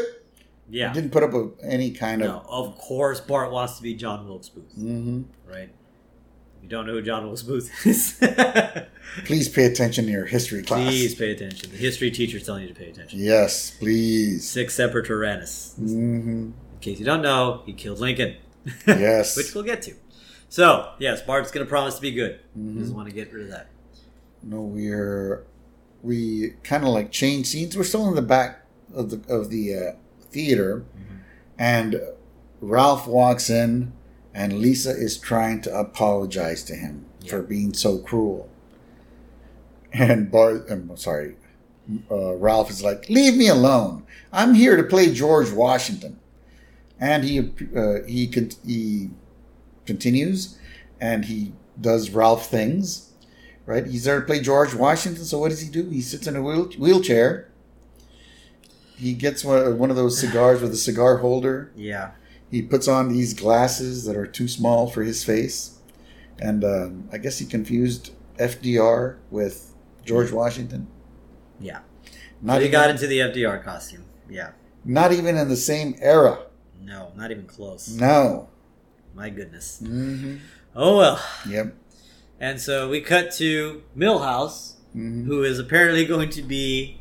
[0.70, 0.92] Yeah.
[0.92, 2.28] Didn't put up a, any kind of.
[2.28, 5.70] No, of course, Bart wants to be John Wilkes Booth, hmm right?
[6.58, 8.20] If you don't know who John Wilkes Booth is,
[9.26, 10.90] Please pay attention to your history class.
[10.90, 11.70] please pay attention.
[11.70, 13.20] The history teacher's telling you to pay attention.
[13.20, 14.50] Yes, please.
[14.50, 15.76] Sic Semper Tyrannis.
[15.76, 18.36] hmm In case you don't know, he killed Lincoln.
[18.88, 19.38] Yes.
[19.38, 19.94] Which we'll get to.
[20.50, 22.40] So, yes, Bart's going to promise to be good.
[22.58, 22.78] Mhm.
[22.80, 23.68] doesn't want to get rid of that.
[24.44, 25.44] No, we're
[26.04, 27.76] we kind of like change scenes.
[27.76, 28.62] We're still in the back
[28.94, 29.92] of the of the uh,
[30.30, 31.18] theater, Mhm.
[31.58, 32.02] and
[32.62, 33.92] Ralph walks in,
[34.34, 38.48] and Lisa is trying to apologize to him for being so cruel.
[39.94, 41.38] And Bart, I'm sorry,
[42.12, 44.04] uh, Ralph is like, "Leave me alone.
[44.32, 46.20] I'm here to play George Washington."
[47.00, 47.40] And he
[47.76, 48.26] uh, he
[48.66, 49.10] he
[49.86, 50.58] continues,
[51.00, 53.12] and he does Ralph things,
[53.66, 53.86] right?
[53.86, 55.24] He's there to play George Washington.
[55.26, 55.90] So what does he do?
[55.90, 57.50] He sits in a wheel- wheelchair.
[58.98, 61.72] He gets one one of those cigars with a cigar holder.
[61.76, 62.12] Yeah.
[62.50, 65.80] He puts on these glasses that are too small for his face,
[66.40, 69.74] and um, I guess he confused FDR with
[70.06, 70.88] George Washington.
[71.60, 71.80] Yeah.
[72.42, 74.06] Not so he even, got into the FDR costume.
[74.30, 74.52] Yeah.
[74.86, 76.46] not even in the same era.
[76.82, 77.90] No, not even close.
[77.90, 78.50] No.
[79.16, 79.80] My goodness.
[79.80, 80.36] hmm
[80.76, 81.24] Oh well.
[81.50, 81.74] Yep.
[82.40, 87.00] And so we cut to Milhouse, hmm who is apparently going to be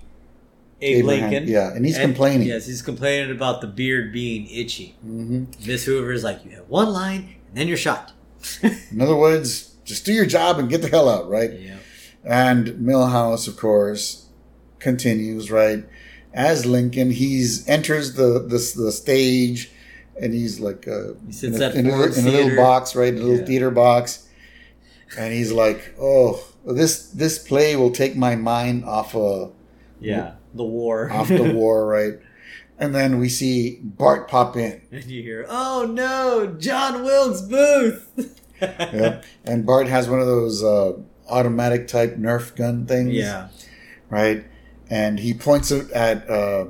[0.81, 1.49] Abe Abraham, Lincoln.
[1.49, 2.47] yeah, and he's And- complaining.
[2.49, 4.95] Yes, he's complaining about the beard being itchy.
[5.03, 8.13] hmm Miss Hoover is like, you have one line and then you're shot.
[8.63, 11.53] In other words, just do your job and get the hell out, right?
[11.53, 11.77] yeah.
[12.25, 14.27] And Milhouse, of course,
[14.79, 15.85] continues right
[16.33, 17.11] as Lincoln.
[17.11, 19.71] He's enters the the, the stage,
[20.21, 23.13] and he's like uh, He sits in, a, in, a, in a little box, right,
[23.13, 23.45] a little Yeah.
[23.47, 24.29] theater box,
[25.19, 29.49] and he's like, "Oh, this this play will take my mind off uh,
[30.01, 30.35] Yeah.
[30.55, 31.11] The war.
[31.11, 32.15] off the war, right?"
[32.79, 34.81] And then we see Bart pop in.
[34.91, 38.09] and you hear, oh no, John Wilkes Booth.
[38.61, 39.25] Yep.
[39.45, 40.93] And Bart has one of those uh,
[41.29, 43.13] automatic type Nerf gun things.
[43.13, 43.49] Yeah.
[44.09, 44.45] right?
[44.89, 46.67] And he points it at uh,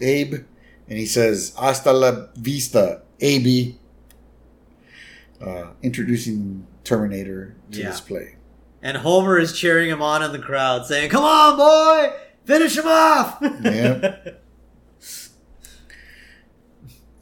[0.00, 0.44] Abe,
[0.90, 3.76] and he says, "Hasta la vista, Abe."
[5.40, 7.88] Uh, introducing Terminator to Yeah.
[7.90, 8.36] this play.
[8.82, 12.12] And Homer is cheering him on in the crowd, saying, come on, boy,
[12.44, 13.38] finish him off.
[13.62, 14.16] Yeah.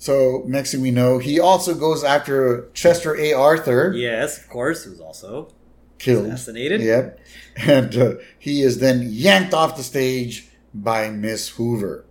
[0.00, 3.32] So next thing we know, he also goes after Chester A.
[3.32, 5.52] Arthur, yes, of course, who's also
[5.98, 6.26] killed.
[6.26, 6.80] assassinated.
[6.80, 7.20] Yep,
[7.56, 12.04] and uh, he is then yanked off the stage by Miss Hoover.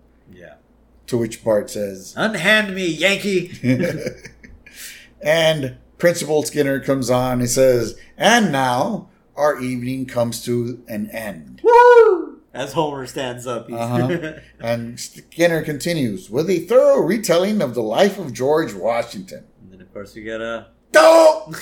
[1.07, 3.51] To which Bart says, Unhand me, Yankee.
[5.21, 11.61] and Principal Skinner comes on and says, And now our evening comes to an end.
[11.63, 12.41] Woo!
[12.53, 13.67] As Homer stands up.
[13.69, 14.33] he's- Uh-huh.
[14.59, 19.45] And Skinner continues with a thorough retelling of the life of George Washington.
[19.61, 20.67] and then, of course, we get a.
[20.91, 21.53] Go!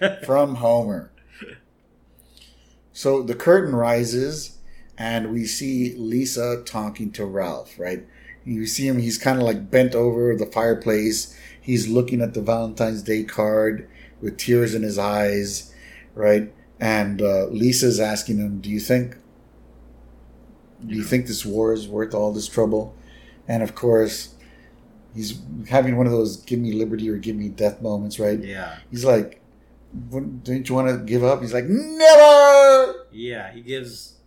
[0.24, 1.12] From Homer.
[2.92, 4.58] So the curtain rises,
[4.96, 8.06] and we see Lisa talking to Ralph, right?
[8.48, 11.36] You see him, he's kind of like bent over the fireplace.
[11.60, 13.88] He's looking at the Valentine's Day card
[14.22, 15.74] with tears in his eyes,
[16.14, 16.52] right?
[16.80, 19.16] And uh, Lisa's asking him, Do you think.
[20.86, 22.94] Do you think this war is worth all this trouble?
[23.48, 24.34] And of course,
[25.14, 28.38] he's having one of those give me liberty or give me death moments, right?
[28.38, 28.78] Yeah.
[28.90, 29.42] He's like,
[30.10, 31.40] don't you want to give up?
[31.40, 33.06] He's like, never.
[33.10, 34.17] Yeah, he gives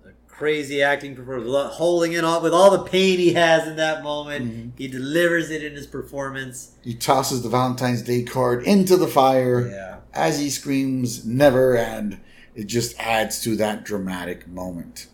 [0.45, 4.43] crazy acting performance, holding it all with all the pain he has in that moment.
[4.43, 4.71] Mhm.
[4.75, 6.71] He delivers it in his performance.
[6.81, 9.95] He tosses the Valentine's Day card into the fire Yeah.
[10.15, 12.17] as he screams, never, and
[12.55, 15.05] it just adds to that dramatic moment.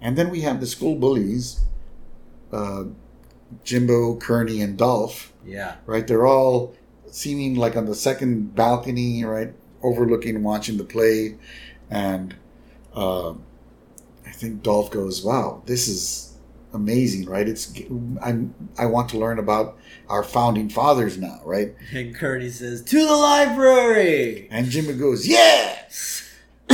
[0.00, 1.62] And then we have the school bullies,
[2.52, 2.84] uh,
[3.64, 5.74] Jimbo, Kearney, and Dolph, Yeah.
[5.84, 6.06] right?
[6.06, 6.74] They're all
[7.10, 9.52] seeming like on the second balcony, right?
[9.82, 11.34] Overlooking, watching the play.
[11.90, 12.36] And
[12.94, 13.34] uh,
[14.44, 16.34] think Dolph goes, wow, this is
[16.74, 17.48] amazing, right?
[17.48, 17.72] It's
[18.22, 19.78] I'm I want to learn about
[20.08, 21.74] our founding fathers now, right?
[21.92, 24.48] And Kearney says, To the library!
[24.50, 26.28] And Jimmy goes, "Yes!"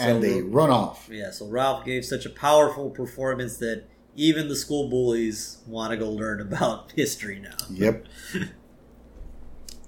[0.00, 1.08] and they run off.
[1.10, 3.84] Yeah, so Ralph gave such a powerful performance that
[4.16, 7.56] even the school bullies want to go learn about history now.
[7.70, 8.06] Yep.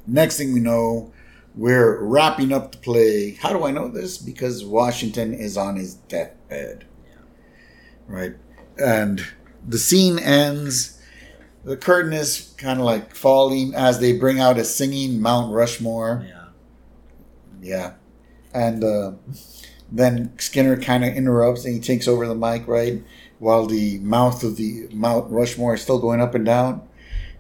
[0.07, 1.13] Next thing we know,
[1.55, 3.33] we're wrapping up the play.
[3.33, 4.19] How do I know this?
[4.19, 6.88] Because Washington is on his deathbed.
[8.09, 8.35] Right.
[8.79, 9.25] And
[9.67, 11.01] the scene ends.
[11.65, 16.25] The curtain is kind of like falling as they bring out a singing Mount Rushmore.
[16.27, 16.45] Yeah.
[17.61, 17.93] Yeah.
[18.55, 19.13] And uh,
[19.93, 23.03] then Skinner kind of interrupts and he takes over the mic, right?
[23.39, 26.89] While the mouth of the Mount Rushmore is still going up and down.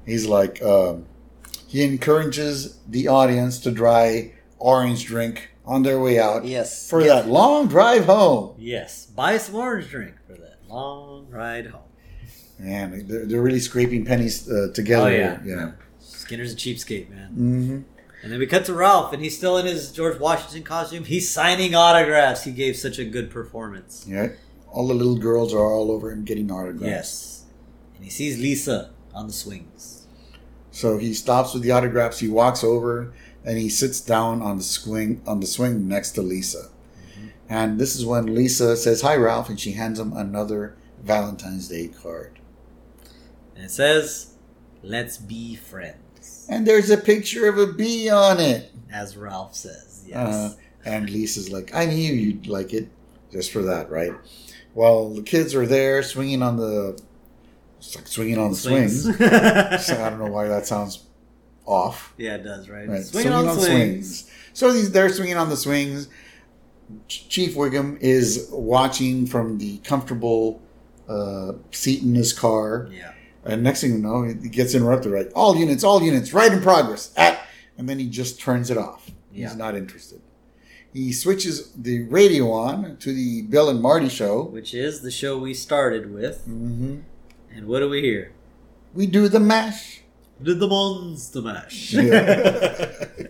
[0.05, 1.07] He's like, um,
[1.67, 6.89] he encourages the audience to dry orange drink on their way out Yes.
[6.89, 8.55] for that long drive home.
[8.59, 9.05] Yes.
[9.07, 11.83] Buy some orange drink for that long ride home.
[12.61, 15.09] And they're, they're really scraping pennies uh, together.
[15.09, 15.41] Oh, yeah.
[15.45, 15.73] yeah.
[16.01, 17.29] Skinner's a cheapskate, man.
[17.29, 17.81] hmm
[18.23, 21.05] And then we cut to Ralph, and he's still in his George Washington costume.
[21.05, 22.45] He's signing autographs.
[22.45, 24.05] He gave such a good performance.
[24.09, 24.29] Yeah.
[24.71, 26.85] All the little girls are all over him getting autographs.
[26.85, 27.45] Yes.
[27.95, 30.07] And he sees Lisa on the swings.
[30.71, 32.19] So he stops with the autographs.
[32.21, 33.13] He walks over
[33.45, 36.69] and he sits down on the swing on the swing next to Lisa.
[37.49, 41.89] And this is when Lisa says hi, Ralph, and she hands him another Valentine's Day
[41.89, 42.39] card.
[43.55, 44.35] And it says,
[44.83, 46.47] Let's be friends.
[46.49, 48.71] And there's a picture of a bee on it.
[48.93, 50.05] As Ralph says.
[50.07, 50.35] Yes.
[50.35, 52.89] Uh, and Lisa's like, I knew you'd like it,
[53.33, 54.13] just for that, right?
[54.75, 56.99] Well, the kids are there swinging on the,
[57.79, 59.05] it's like swinging on the swings.
[59.19, 61.05] so I don't know why that sounds
[61.67, 62.15] off.
[62.17, 62.89] yeah, it does, right?
[62.89, 63.05] Right.
[63.05, 64.31] Swinging, on, swings.
[64.55, 66.09] So these they're swinging on the swings.
[67.09, 70.61] Ch- Chief Wiggum is watching from the comfortable
[71.09, 73.13] uh, seat in his car, Yeah.
[73.45, 75.13] and next thing you know, he gets interrupted.
[75.13, 77.41] Right, all units, all units, right in progress at
[77.79, 79.11] and then he just turns it off.
[79.33, 79.49] Yeah.
[79.49, 80.21] He's not interested.
[80.93, 84.43] He switches the radio on to the Bill and Marty show.
[84.45, 86.43] Which is the show we started with.
[86.45, 87.01] hmm
[87.55, 88.33] And what do we hear?
[88.95, 90.01] We do the mash.
[90.43, 91.95] Did the Monster Mash.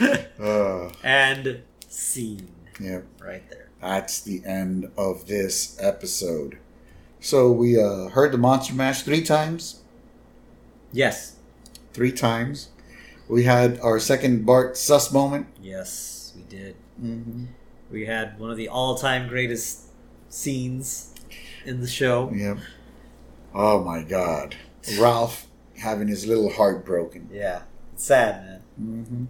[0.40, 2.48] Uh, and scene.
[2.80, 3.68] Yeah, Right there.
[3.80, 6.58] that's the end of this episode.
[7.20, 9.82] So we uh, heard the Monster Mash three times.
[10.92, 11.36] Yes.
[11.92, 12.68] Three times.
[13.28, 15.48] We had our second Bart sus moment.
[15.60, 16.76] Yes, we did.
[17.02, 17.46] Mm-hmm.
[17.90, 19.86] We had one of the all time greatest
[20.28, 21.12] scenes
[21.64, 22.30] in the show.
[22.34, 22.58] Yep.
[23.54, 24.54] Oh my God,
[24.98, 25.46] Ralph
[25.78, 27.28] having his little heart broken.
[27.32, 27.62] Yeah.
[27.94, 29.04] It's sad, man.
[29.06, 29.24] hmm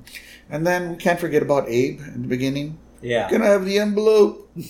[0.53, 2.79] And then we can't forget about Abe in the beginning.
[3.01, 3.29] Yeah.
[3.29, 4.51] Can I have the envelope?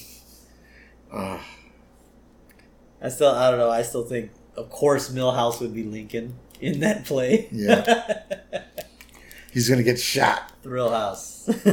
[1.11, 1.43] Ah,
[3.01, 3.71] I still, I don't know.
[3.71, 7.49] I still think, of course, Milhouse would be Lincoln in that play.
[7.51, 8.21] Yeah.
[9.53, 10.53] he's gonna get shot.
[10.63, 11.49] Thrill House.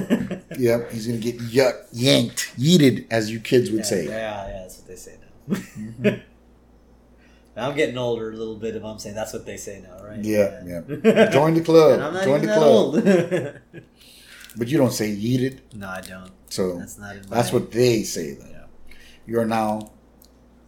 [0.58, 4.06] Yep, he's gonna get yuck, yanked, yeeted, as you kids would yeah, say.
[4.06, 5.18] Yeah, yeah, that's what they say
[5.50, 6.20] now.
[7.58, 10.20] I'm getting older a little bit if I'm saying that's what they say now, right?
[10.20, 11.30] Yeah, yeah.
[11.30, 11.94] Join the club.
[11.96, 13.84] And I'm not Join the club.
[14.58, 16.32] But you don't say yeeted, no, I don't.
[16.50, 18.34] so That's not in my that's what they say.
[18.36, 18.66] Then Yeah.
[19.26, 19.92] you are now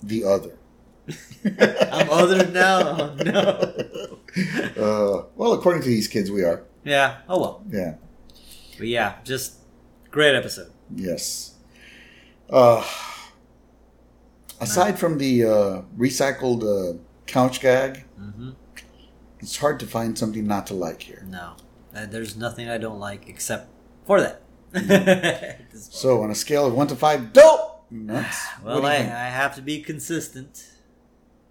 [0.04, 0.58] the other.
[1.92, 3.16] I'm other now.
[3.24, 4.20] No.
[4.78, 6.64] Uh, well, according to these kids, we are.
[6.84, 7.18] Yeah.
[7.28, 7.64] Oh well.
[7.70, 7.96] Yeah.
[8.78, 9.56] But yeah, just
[10.12, 10.72] great episode.
[10.96, 11.56] Yes.
[12.50, 12.86] Uh,
[14.62, 18.52] aside from the uh, recycled uh, couch gag, hmm
[19.40, 21.24] it's hard to find something not to like here.
[21.30, 21.54] No,
[21.96, 23.70] Uh, there's nothing I don't like except
[24.08, 24.42] for that.
[25.74, 28.48] So, on a scale of one to five, dope nuts.
[28.64, 29.12] well, I, think?
[29.12, 30.68] I have to be consistent,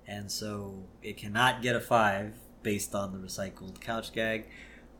[0.06, 4.46] and so it cannot get a five based on the recycled couch gag,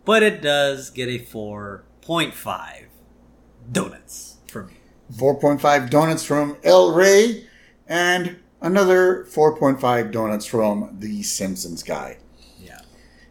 [0.05, 2.87] but it does get a four point five
[3.71, 4.75] donuts for me.
[5.13, 7.47] 4.5 donuts from El Rey,
[7.87, 12.19] and another 4.5 donuts from the Simpsons guy.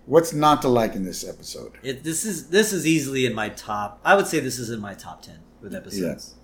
[0.05, 1.73] What's not to like in this episode?
[1.81, 3.99] It, this is this is easily in my top.
[4.03, 6.35] I would say this is in my top ten with episodes.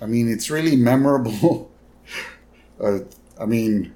[0.00, 1.70] I mean, it's really memorable.
[2.82, 3.00] uh,
[3.38, 3.94] I mean,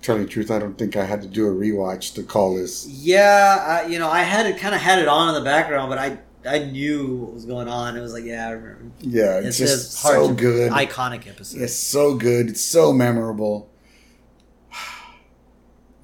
[0.00, 2.56] tell you the truth, I don't think I had to do a rewatch to call
[2.56, 2.86] this.
[2.86, 5.90] Yeah, I, you know, I had it kind of had it on in the background,
[5.90, 7.96] but I I knew what was going on.
[7.96, 8.92] It was like, yeah, I remember.
[9.00, 10.72] Yeah, it's, It's just so good.
[10.72, 11.62] Iconic episode.
[11.62, 12.50] It's so good.
[12.50, 13.70] It's so memorable.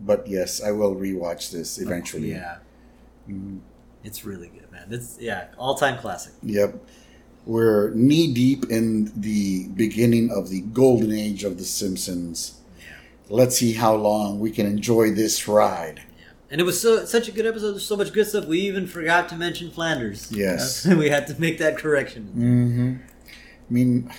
[0.00, 2.30] But yes, I will rewatch this eventually.
[2.32, 2.58] Yeah,
[3.28, 3.60] Mm,
[4.02, 4.86] it's really good, man.
[4.90, 6.32] It's yeah, all time classic.
[6.42, 6.74] Yep.
[7.46, 12.60] We're knee deep in the beginning of the golden age of The Simpsons.
[12.78, 12.84] Yeah.
[13.28, 16.02] Let's see how long we can enjoy this ride.
[16.18, 16.24] Yeah.
[16.50, 17.72] And it was so such a good episode.
[17.72, 18.46] There's so much good stuff.
[18.46, 20.30] We even forgot to mention Flanders.
[20.32, 20.86] Yes.
[21.02, 22.32] we had to make that correction.
[22.36, 22.96] Mm-hmm.
[23.68, 24.10] I mean,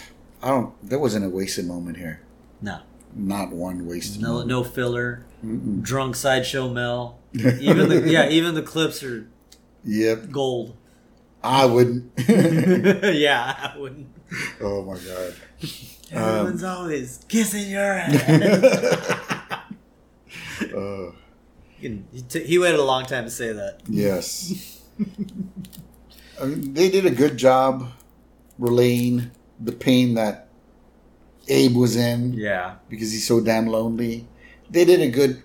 [0.42, 0.74] I don't.
[0.88, 2.22] There wasn't a wasted moment here.
[2.62, 2.80] No,
[3.16, 4.22] Not one wasted.
[4.22, 4.48] no, moment.
[4.50, 5.26] no filler.
[5.46, 5.82] Mm-mm.
[5.82, 7.20] Drunk sideshow Mel.
[7.34, 9.28] Even the yeah, even the clips are
[9.86, 10.30] Yep.
[10.32, 10.76] gold.
[11.44, 12.12] I wouldn't.
[12.28, 14.08] yeah, I wouldn't.
[14.62, 15.34] oh my god.
[16.12, 18.14] Everyone's always kissing your ass.
[20.76, 21.12] Uh,
[21.80, 22.04] he,
[22.46, 23.80] he waited a long time to say that.
[23.88, 24.82] yes.
[26.40, 27.92] I mean, they did a good job
[28.60, 30.48] relaying the pain that
[31.52, 32.76] Abe was in Yeah.
[32.90, 34.28] because he's so damn lonely.
[34.70, 35.44] They did a good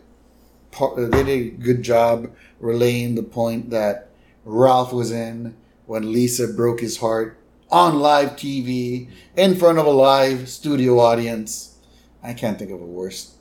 [0.70, 0.96] part.
[0.96, 2.30] They did a good job
[2.60, 4.08] relaying the point that
[4.44, 7.38] Ralph was in when Lisa broke his heart
[7.70, 11.76] on live TV in front of a live studio audience.
[12.22, 13.34] I can't think of a worse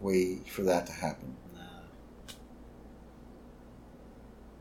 [0.00, 1.34] way for that to happen.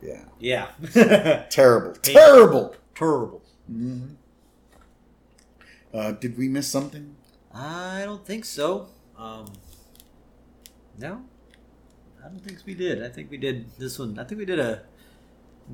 [0.02, 0.68] Yeah, Yeah.
[1.50, 2.76] terrible, terrible.
[2.96, 3.42] Terrible.
[3.72, 4.16] Mhm.
[5.98, 7.16] Uh, did we miss something?
[7.52, 8.90] I don't think so.
[9.18, 9.52] Um,
[11.00, 11.22] no,
[12.24, 13.04] I don't think we did.
[13.04, 14.20] I think we did this one.
[14.20, 14.84] I think we did a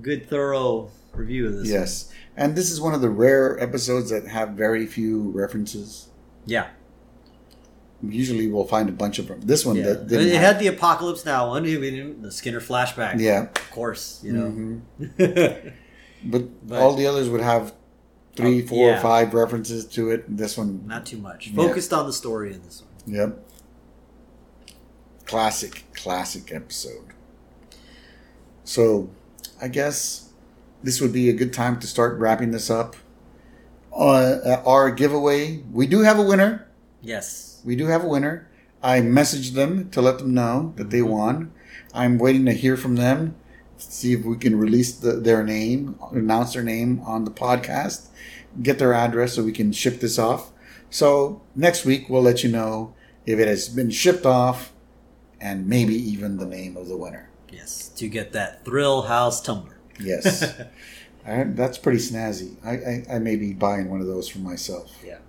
[0.01, 1.67] good, thorough review of this.
[1.67, 6.07] Yes, and this is one of the rare episodes that have very few references.
[6.45, 6.67] Yeah.
[8.01, 9.41] Usually, we'll find a bunch of them.
[9.41, 9.83] This one yeah.
[9.83, 13.19] that didn't It have- had the Apocalypse Now one, I mean, the Skinner flashback.
[13.19, 14.81] yeah, Of course, you know.
[14.99, 15.73] Mhm.
[16.25, 17.73] but, But- all the others would have
[18.35, 19.01] three, Oh, four, yeah.
[19.01, 20.37] five references to it.
[20.37, 21.47] This one, Not too much.
[21.47, 21.55] Yeah.
[21.67, 23.15] Focused on the story in this one.
[23.15, 23.39] yep,
[25.25, 27.13] classic, classic episode.
[28.63, 29.09] So,
[29.61, 30.29] I guess
[30.81, 32.95] this would be a good time to start wrapping this up.
[33.95, 36.67] Uh, our giveaway, we do have a winner.
[37.01, 37.61] Yes.
[37.63, 38.47] We do have a winner.
[38.81, 41.07] I messaged them to let them know that they Mhm.
[41.09, 41.51] won.
[41.93, 43.35] I'm waiting to hear from them.
[43.91, 48.07] See if we can release the, their name, announce their name on the podcast,
[48.61, 50.51] get their address so we can ship this off.
[50.89, 52.93] So next week we'll let you know
[53.25, 54.73] if it has been shipped off
[55.41, 57.29] and maybe even the name of the winner.
[57.51, 59.77] Yes, to get that Thrill House tumbler.
[59.99, 60.61] Yes.
[61.25, 62.57] Right, that's pretty snazzy.
[62.65, 64.91] I, I, I may be buying one of those for myself.
[65.05, 65.19] Yeah.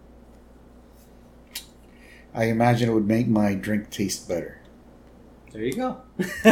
[2.35, 4.61] I imagine it would make my drink taste better.
[5.55, 6.03] There you go.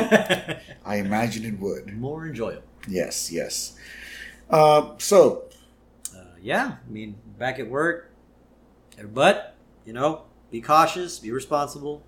[0.86, 1.92] I imagine it would.
[1.98, 2.62] More enjoyable.
[2.88, 3.76] Yes, yes.
[4.48, 5.44] Uh, so,
[6.16, 8.10] Uh, yeah, I mean, back at work,
[9.12, 10.22] but you know,
[10.52, 12.02] be cautious, be responsible,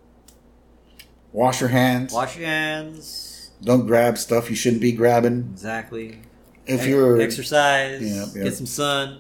[1.33, 2.13] wash your hands.
[2.13, 3.51] wash your hands.
[3.63, 5.49] Don't grab stuff you shouldn't be grabbing.
[5.53, 6.21] Exactly.
[6.67, 8.45] If Ex- you're exercise, Yeah, yeah.
[8.45, 9.19] get some sun.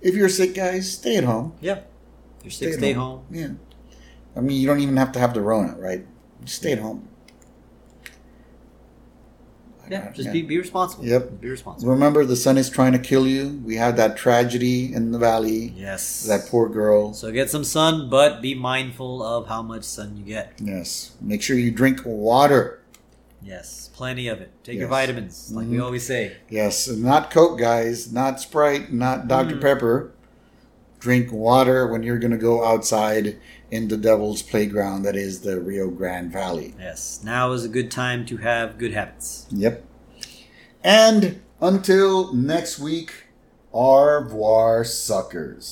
[0.00, 1.54] if you're sick, guys, stay at home.
[1.60, 1.80] Yeah,
[2.42, 3.24] you're sick, at stay home.
[3.32, 3.48] Yeah.
[4.36, 6.06] I mean, you don't even have to have the Rona, right?
[6.44, 7.05] Just stay at home.
[9.90, 11.04] Yeah, just be be responsible.
[11.04, 11.40] Yep.
[11.40, 11.92] be responsible.
[11.92, 13.60] Remember, the sun is trying to kill you.
[13.64, 15.72] We had that tragedy in the valley.
[15.76, 16.24] Yes.
[16.26, 17.12] That poor girl.
[17.14, 20.54] So get some sun, but be mindful of how much sun you get.
[20.62, 21.12] Yes.
[21.20, 22.80] Make sure you drink water.
[23.42, 24.50] Yes, plenty of it.
[24.64, 25.84] Take your vitamins, like we Mhm.
[25.84, 26.32] always say.
[26.50, 28.10] Yes, not Coke, guys.
[28.12, 28.92] Not Sprite.
[28.92, 29.56] Not Dr.
[29.56, 29.60] Mm.
[29.60, 30.10] Pepper.
[30.98, 33.36] Drink water when you're going to go outside
[33.70, 36.74] in the devil's playground that is the Rio Grande Valley.
[36.78, 39.46] Yes, now is a good time to have good habits.
[39.50, 39.84] Yep.
[40.84, 43.24] And until next week,
[43.72, 45.66] au revoir, suckers.